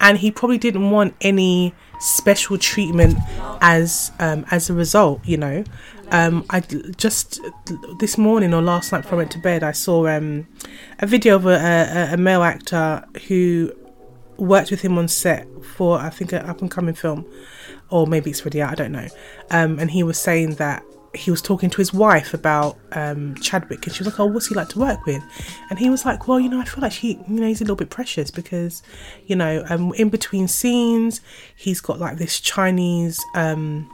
and 0.00 0.18
he 0.18 0.30
probably 0.30 0.58
didn't 0.58 0.90
want 0.90 1.14
any 1.20 1.74
special 1.98 2.58
treatment 2.58 3.16
as 3.60 4.12
um, 4.18 4.44
as 4.50 4.70
a 4.70 4.74
result. 4.74 5.20
You 5.26 5.36
know, 5.38 5.64
um, 6.10 6.44
I 6.50 6.60
just 6.60 7.40
this 7.98 8.16
morning 8.16 8.54
or 8.54 8.62
last 8.62 8.92
night 8.92 9.02
before 9.02 9.16
I 9.16 9.18
went 9.18 9.30
to 9.32 9.38
bed, 9.38 9.62
I 9.62 9.72
saw 9.72 10.06
um, 10.06 10.46
a 10.98 11.06
video 11.06 11.36
of 11.36 11.46
a, 11.46 11.50
a, 11.50 12.14
a 12.14 12.16
male 12.16 12.42
actor 12.42 13.04
who 13.28 13.72
worked 14.40 14.70
with 14.70 14.80
him 14.80 14.98
on 14.98 15.08
set 15.08 15.46
for 15.64 15.98
I 15.98 16.10
think 16.10 16.32
an 16.32 16.46
up 16.46 16.60
and 16.60 16.70
coming 16.70 16.94
film, 16.94 17.26
or 17.90 18.06
maybe 18.06 18.30
it's 18.30 18.40
already 18.42 18.62
out. 18.62 18.72
I 18.72 18.74
don't 18.74 18.92
know. 18.92 19.08
Um, 19.50 19.78
and 19.78 19.90
he 19.90 20.02
was 20.02 20.18
saying 20.18 20.54
that 20.56 20.82
he 21.12 21.30
was 21.30 21.42
talking 21.42 21.70
to 21.70 21.78
his 21.78 21.92
wife 21.92 22.34
about 22.34 22.78
um, 22.92 23.34
Chadwick, 23.36 23.86
and 23.86 23.94
she 23.94 24.04
was 24.04 24.12
like, 24.12 24.20
"Oh, 24.20 24.26
what's 24.26 24.46
he 24.46 24.54
like 24.54 24.68
to 24.70 24.78
work 24.78 25.04
with?" 25.06 25.22
And 25.68 25.78
he 25.78 25.90
was 25.90 26.04
like, 26.04 26.28
"Well, 26.28 26.38
you 26.38 26.48
know, 26.48 26.60
I 26.60 26.64
feel 26.64 26.82
like 26.82 26.92
he, 26.92 27.18
you 27.28 27.40
know, 27.40 27.46
he's 27.46 27.60
a 27.60 27.64
little 27.64 27.76
bit 27.76 27.90
precious 27.90 28.30
because, 28.30 28.82
you 29.26 29.36
know, 29.36 29.64
um, 29.68 29.92
in 29.94 30.08
between 30.08 30.46
scenes, 30.48 31.20
he's 31.54 31.80
got 31.80 31.98
like 31.98 32.18
this 32.18 32.40
Chinese." 32.40 33.20
Um, 33.34 33.90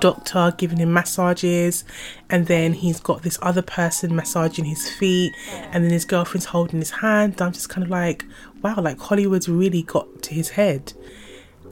doctor 0.00 0.52
giving 0.56 0.78
him 0.78 0.92
massages 0.92 1.84
and 2.30 2.46
then 2.46 2.72
he's 2.72 3.00
got 3.00 3.22
this 3.22 3.38
other 3.42 3.62
person 3.62 4.14
massaging 4.14 4.64
his 4.64 4.90
feet 4.90 5.32
and 5.72 5.84
then 5.84 5.90
his 5.90 6.04
girlfriend's 6.04 6.46
holding 6.46 6.78
his 6.78 6.90
hand. 6.90 7.40
I'm 7.40 7.52
just 7.52 7.68
kind 7.68 7.84
of 7.84 7.90
like 7.90 8.24
wow 8.62 8.80
like 8.80 8.98
hollywood's 8.98 9.48
really 9.48 9.82
got 9.82 10.22
to 10.22 10.34
his 10.34 10.50
head. 10.50 10.92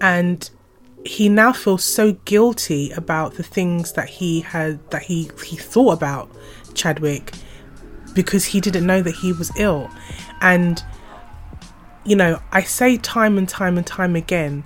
And 0.00 0.48
he 1.04 1.28
now 1.28 1.52
feels 1.52 1.84
so 1.84 2.12
guilty 2.24 2.90
about 2.92 3.34
the 3.34 3.42
things 3.42 3.92
that 3.92 4.08
he 4.08 4.40
had 4.40 4.90
that 4.90 5.02
he 5.02 5.30
he 5.44 5.56
thought 5.56 5.92
about 5.92 6.30
Chadwick 6.74 7.32
because 8.14 8.46
he 8.46 8.60
didn't 8.60 8.86
know 8.86 9.02
that 9.02 9.14
he 9.14 9.32
was 9.32 9.50
ill. 9.56 9.90
And 10.40 10.82
you 12.04 12.16
know 12.16 12.40
I 12.52 12.62
say 12.62 12.96
time 12.98 13.38
and 13.38 13.48
time 13.48 13.76
and 13.76 13.86
time 13.86 14.16
again 14.16 14.64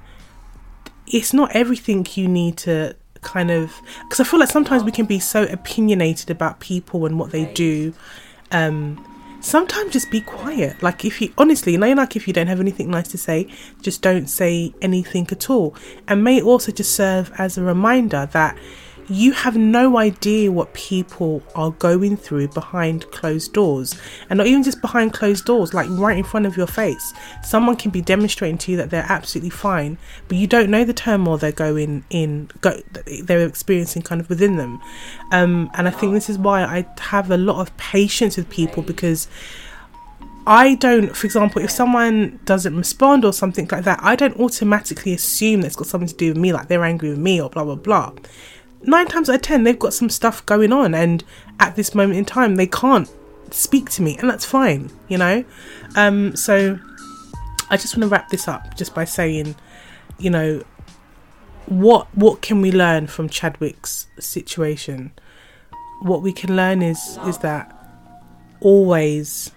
it's 1.07 1.33
not 1.33 1.51
everything 1.55 2.07
you 2.15 2.29
need 2.29 2.57
to 2.57 2.95
kind 3.23 3.51
of 3.51 3.81
because 4.05 4.21
I 4.21 4.25
feel 4.25 4.41
like 4.41 4.49
sometimes 4.49 4.83
we 4.83 4.93
can 4.93 5.07
be 5.07 5.19
so 5.19 5.45
opinionated 5.45 6.31
about 6.31 6.61
people 6.61 7.05
and 7.05 7.19
what 7.19 7.33
they 7.33 7.53
do 7.53 7.93
um 8.51 9.05
sometimes 9.41 9.93
just 9.93 10.11
be 10.11 10.21
quiet. 10.21 10.83
Like 10.83 11.05
if 11.05 11.21
you 11.21 11.33
honestly, 11.39 11.73
you 11.73 11.79
know, 11.79 11.93
like 11.93 12.17
if 12.17 12.27
you 12.27 12.33
don't 12.33 12.47
have 12.47 12.61
anything 12.61 12.91
nice 12.91 13.09
to 13.09 13.19
say, 13.19 13.49
just 13.83 14.03
don't 14.03 14.27
say 14.27 14.73
anything 14.81 15.27
at 15.31 15.51
all. 15.51 15.75
And 16.09 16.23
may 16.23 16.41
also 16.41 16.73
just 16.73 16.95
serve 16.95 17.33
as 17.39 17.59
a 17.59 17.63
reminder 17.63 18.29
that 18.33 18.57
you 19.11 19.33
have 19.33 19.57
no 19.57 19.99
idea 19.99 20.53
what 20.53 20.73
people 20.73 21.43
are 21.57 21.73
going 21.73 22.17
through 22.17 22.47
behind 22.49 23.11
closed 23.11 23.53
doors 23.53 24.01
and 24.29 24.39
not 24.39 24.47
even 24.47 24.63
just 24.63 24.81
behind 24.81 25.13
closed 25.13 25.45
doors 25.45 25.75
like 25.75 25.89
right 25.91 26.17
in 26.17 26.25
front 26.25 26.47
of 26.47 26.57
your 26.57 26.69
face. 26.69 27.13
Someone 27.43 27.75
can 27.77 27.91
be 27.91 28.01
demonstrating 28.01 28.57
to 28.59 28.71
you 28.71 28.77
that 28.77 28.91
they're 28.91 29.07
absolutely 29.09 29.51
fine 29.51 29.99
but 30.29 30.39
you 30.39 30.47
don't 30.47 30.71
know 30.71 30.85
the 30.85 30.95
turmoil 30.95 31.37
they're 31.37 31.51
going 31.51 32.05
in 32.11 32.49
go, 32.61 32.81
they're 33.23 33.47
experiencing 33.47 34.03
kind 34.03 34.21
of 34.21 34.29
within 34.29 34.57
them. 34.57 34.81
Um, 35.33 35.71
and 35.75 35.89
i 35.89 35.91
think 35.91 36.13
this 36.13 36.29
is 36.29 36.39
why 36.39 36.63
i 36.63 36.87
have 37.01 37.31
a 37.31 37.37
lot 37.37 37.61
of 37.61 37.77
patience 37.77 38.37
with 38.37 38.49
people 38.49 38.83
because 38.83 39.29
I 40.47 40.75
don't, 40.77 41.15
for 41.15 41.27
example, 41.27 41.63
if 41.63 41.71
someone 41.71 42.41
doesn't 42.47 42.75
respond 42.75 43.27
or 43.27 43.33
something 43.33 43.69
like 43.71 43.85
that, 43.85 44.01
I 44.03 44.17
don't 44.17 44.41
automatically 44.41 45.13
assume 45.13 45.61
that's 45.61 45.77
got 45.77 45.87
something 45.87 46.09
to 46.09 46.15
do 46.15 46.29
with 46.29 46.39
me, 46.39 46.53
like 46.53 46.67
they're 46.67 46.83
angry 46.83 47.11
with 47.11 47.19
me 47.19 47.41
or 47.41 47.51
blah 47.51 47.63
blah 47.63 47.75
blah 47.75 48.13
nine 48.83 49.07
times 49.07 49.29
out 49.29 49.37
of 49.37 49.43
ten, 49.43 49.65
they've 49.65 49.79
got 49.79 49.93
some 49.93 50.09
stuff 50.09 50.45
going 50.47 50.73
on, 50.73 50.95
and 50.95 51.25
at 51.59 51.77
this 51.77 51.95
moment 51.95 52.19
in 52.19 52.25
time, 52.25 52.57
they 52.57 52.67
can't 52.67 53.11
speak 53.51 53.91
to 53.91 54.03
me, 54.03 54.17
and 54.19 54.29
that's 54.29 54.45
fine, 54.45 54.91
you 55.09 55.19
know. 55.19 55.45
Um, 55.97 56.37
so 56.37 56.79
I 57.71 57.77
just 57.77 57.97
want 57.97 58.03
to 58.03 58.09
wrap 58.09 58.29
this 58.31 58.49
up 58.49 58.77
just 58.77 58.95
by 58.95 59.05
saying, 59.05 59.55
you 60.19 60.31
know, 60.31 60.63
what 61.67 62.09
what 62.17 62.43
can 62.43 62.61
we 62.61 62.73
learn 62.73 63.07
from 63.07 63.29
Chadwick's 63.29 64.07
situation? 64.19 65.13
What 66.03 66.23
we 66.23 66.33
can 66.33 66.57
learn 66.57 66.83
is 66.83 67.19
is 67.27 67.39
that 67.39 67.77
always 68.61 69.51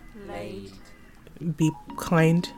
be 1.58 1.72
kind 1.98 2.52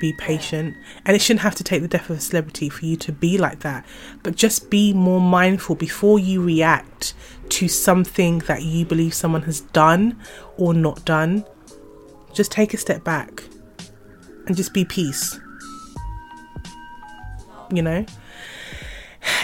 be 0.00 0.12
patient. 0.12 0.76
And 1.04 1.14
it 1.14 1.20
shouldn't 1.20 1.42
have 1.42 1.54
to 1.56 1.64
take 1.64 1.82
the 1.82 1.88
death 1.88 2.10
of 2.10 2.18
a 2.18 2.20
celebrity 2.20 2.68
for 2.68 2.84
you 2.84 2.96
to 2.96 3.12
be 3.12 3.38
like 3.38 3.60
that. 3.60 3.86
But 4.22 4.36
just 4.36 4.70
be 4.70 4.92
more 4.92 5.20
mindful 5.20 5.76
before 5.76 6.18
you 6.18 6.42
react 6.42 7.14
to 7.50 7.68
something 7.68 8.38
that 8.40 8.62
you 8.62 8.84
believe 8.84 9.14
someone 9.14 9.42
has 9.42 9.60
done 9.60 10.18
or 10.56 10.74
not 10.74 11.04
done. 11.04 11.44
Just 12.32 12.52
take 12.52 12.74
a 12.74 12.76
step 12.76 13.04
back 13.04 13.42
and 14.46 14.56
just 14.56 14.72
be 14.74 14.84
peace. 14.84 15.38
You 17.70 17.82
know? 17.82 18.06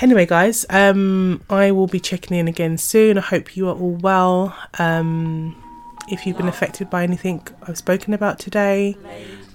Anyway 0.01 0.25
guys 0.25 0.65
um 0.71 1.43
i 1.51 1.71
will 1.71 1.87
be 1.87 2.01
checking 2.01 2.37
in 2.37 2.49
again 2.49 2.79
soon. 2.79 3.19
I 3.19 3.21
hope 3.21 3.57
you 3.57 3.69
are 3.69 3.75
all 3.77 3.97
well. 3.97 4.57
Um 4.79 5.61
if 6.09 6.27
you've 6.27 6.37
been 6.37 6.49
affected 6.49 6.91
by 6.91 7.03
anything 7.03 7.47
I've 7.63 7.79
spoken 7.79 8.13
about 8.15 8.39
today. 8.39 8.97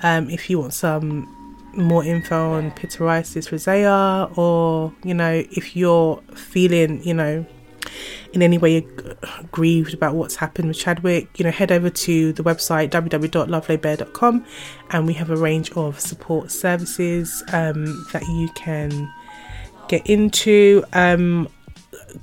Um, 0.03 0.29
if 0.29 0.49
you 0.49 0.59
want 0.59 0.73
some 0.73 1.35
more 1.73 2.03
info 2.03 2.53
on 2.53 2.71
pityriasis 2.71 3.51
rosea, 3.51 4.29
or 4.35 4.93
you 5.03 5.13
know, 5.13 5.43
if 5.51 5.75
you're 5.75 6.21
feeling, 6.35 7.03
you 7.03 7.13
know, 7.13 7.45
in 8.33 8.41
any 8.41 8.57
way 8.57 8.85
grieved 9.51 9.93
about 9.93 10.15
what's 10.15 10.35
happened 10.35 10.67
with 10.67 10.77
Chadwick, 10.77 11.27
you 11.37 11.45
know, 11.45 11.51
head 11.51 11.71
over 11.71 11.89
to 11.89 12.33
the 12.33 12.43
website 12.43 12.89
www.lovelaybear.com 12.89 14.45
and 14.91 15.07
we 15.07 15.13
have 15.13 15.29
a 15.29 15.35
range 15.35 15.71
of 15.71 15.99
support 15.99 16.51
services 16.51 17.43
um, 17.53 18.05
that 18.13 18.23
you 18.27 18.49
can 18.49 19.11
get 19.87 20.05
into. 20.07 20.83
Um, 20.93 21.49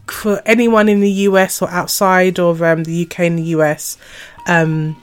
for 0.09 0.43
anyone 0.47 0.89
in 0.89 1.01
the 1.01 1.11
US 1.11 1.63
or 1.63 1.71
outside 1.71 2.39
of 2.39 2.63
um, 2.63 2.85
the 2.85 3.07
UK 3.07 3.21
and 3.21 3.39
the 3.39 3.51
US, 3.57 3.99
um, 4.47 4.97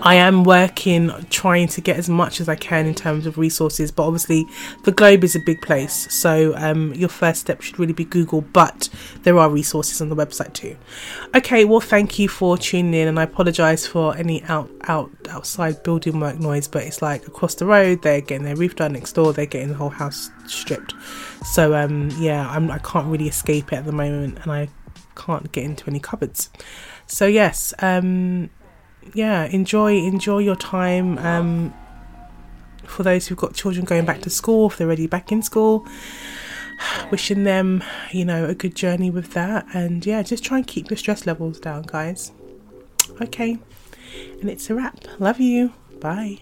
I 0.00 0.16
am 0.16 0.44
working 0.44 1.10
trying 1.30 1.68
to 1.68 1.80
get 1.80 1.96
as 1.96 2.08
much 2.08 2.40
as 2.40 2.48
I 2.48 2.56
can 2.56 2.86
in 2.86 2.94
terms 2.94 3.26
of 3.26 3.38
resources, 3.38 3.90
but 3.90 4.04
obviously 4.04 4.46
the 4.84 4.92
globe 4.92 5.24
is 5.24 5.34
a 5.34 5.40
big 5.40 5.60
place, 5.62 6.12
so 6.12 6.54
um, 6.56 6.94
your 6.94 7.08
first 7.08 7.40
step 7.40 7.60
should 7.62 7.78
really 7.78 7.92
be 7.92 8.04
Google. 8.04 8.42
But 8.42 8.88
there 9.22 9.38
are 9.38 9.48
resources 9.50 10.00
on 10.00 10.08
the 10.08 10.16
website 10.16 10.52
too. 10.52 10.76
Okay, 11.34 11.64
well, 11.64 11.80
thank 11.80 12.18
you 12.18 12.28
for 12.28 12.56
tuning 12.56 12.94
in, 12.94 13.08
and 13.08 13.18
I 13.18 13.24
apologise 13.24 13.86
for 13.86 14.16
any 14.16 14.42
out 14.44 14.70
out 14.88 15.10
outside 15.28 15.82
building 15.82 16.20
work 16.20 16.38
noise, 16.38 16.68
but 16.68 16.82
it's 16.84 17.02
like 17.02 17.26
across 17.26 17.54
the 17.54 17.66
road 17.66 18.02
they're 18.02 18.20
getting 18.20 18.44
their 18.44 18.56
roof 18.56 18.76
done 18.76 18.92
next 18.92 19.12
door, 19.12 19.32
they're 19.32 19.46
getting 19.46 19.68
the 19.68 19.74
whole 19.74 19.90
house 19.90 20.30
stripped. 20.46 20.94
So 21.44 21.74
um, 21.74 22.10
yeah, 22.18 22.48
I'm, 22.48 22.70
I 22.70 22.78
can't 22.78 23.06
really 23.06 23.28
escape 23.28 23.72
it 23.72 23.76
at 23.76 23.84
the 23.84 23.92
moment, 23.92 24.38
and 24.42 24.52
I 24.52 24.68
can't 25.14 25.50
get 25.52 25.64
into 25.64 25.86
any 25.88 26.00
cupboards. 26.00 26.50
So 27.06 27.26
yes, 27.26 27.74
um, 27.80 28.50
yeah, 29.12 29.44
enjoy 29.44 29.96
enjoy 29.96 30.38
your 30.38 30.56
time. 30.56 31.18
Um, 31.18 31.74
for 32.84 33.02
those 33.02 33.26
who've 33.26 33.38
got 33.38 33.54
children 33.54 33.84
going 33.84 34.04
back 34.04 34.20
to 34.22 34.30
school, 34.30 34.68
if 34.68 34.76
they're 34.76 34.86
already 34.86 35.06
back 35.06 35.32
in 35.32 35.42
school, 35.42 35.86
wishing 37.10 37.44
them, 37.44 37.82
you 38.12 38.24
know, 38.24 38.46
a 38.46 38.54
good 38.54 38.74
journey 38.74 39.10
with 39.10 39.32
that. 39.32 39.66
And 39.74 40.04
yeah, 40.04 40.22
just 40.22 40.44
try 40.44 40.58
and 40.58 40.66
keep 40.66 40.90
your 40.90 40.96
stress 40.96 41.26
levels 41.26 41.58
down, 41.60 41.82
guys. 41.82 42.32
Okay, 43.20 43.58
and 44.40 44.50
it's 44.50 44.70
a 44.70 44.74
wrap. 44.74 45.04
Love 45.18 45.40
you. 45.40 45.72
Bye. 46.00 46.40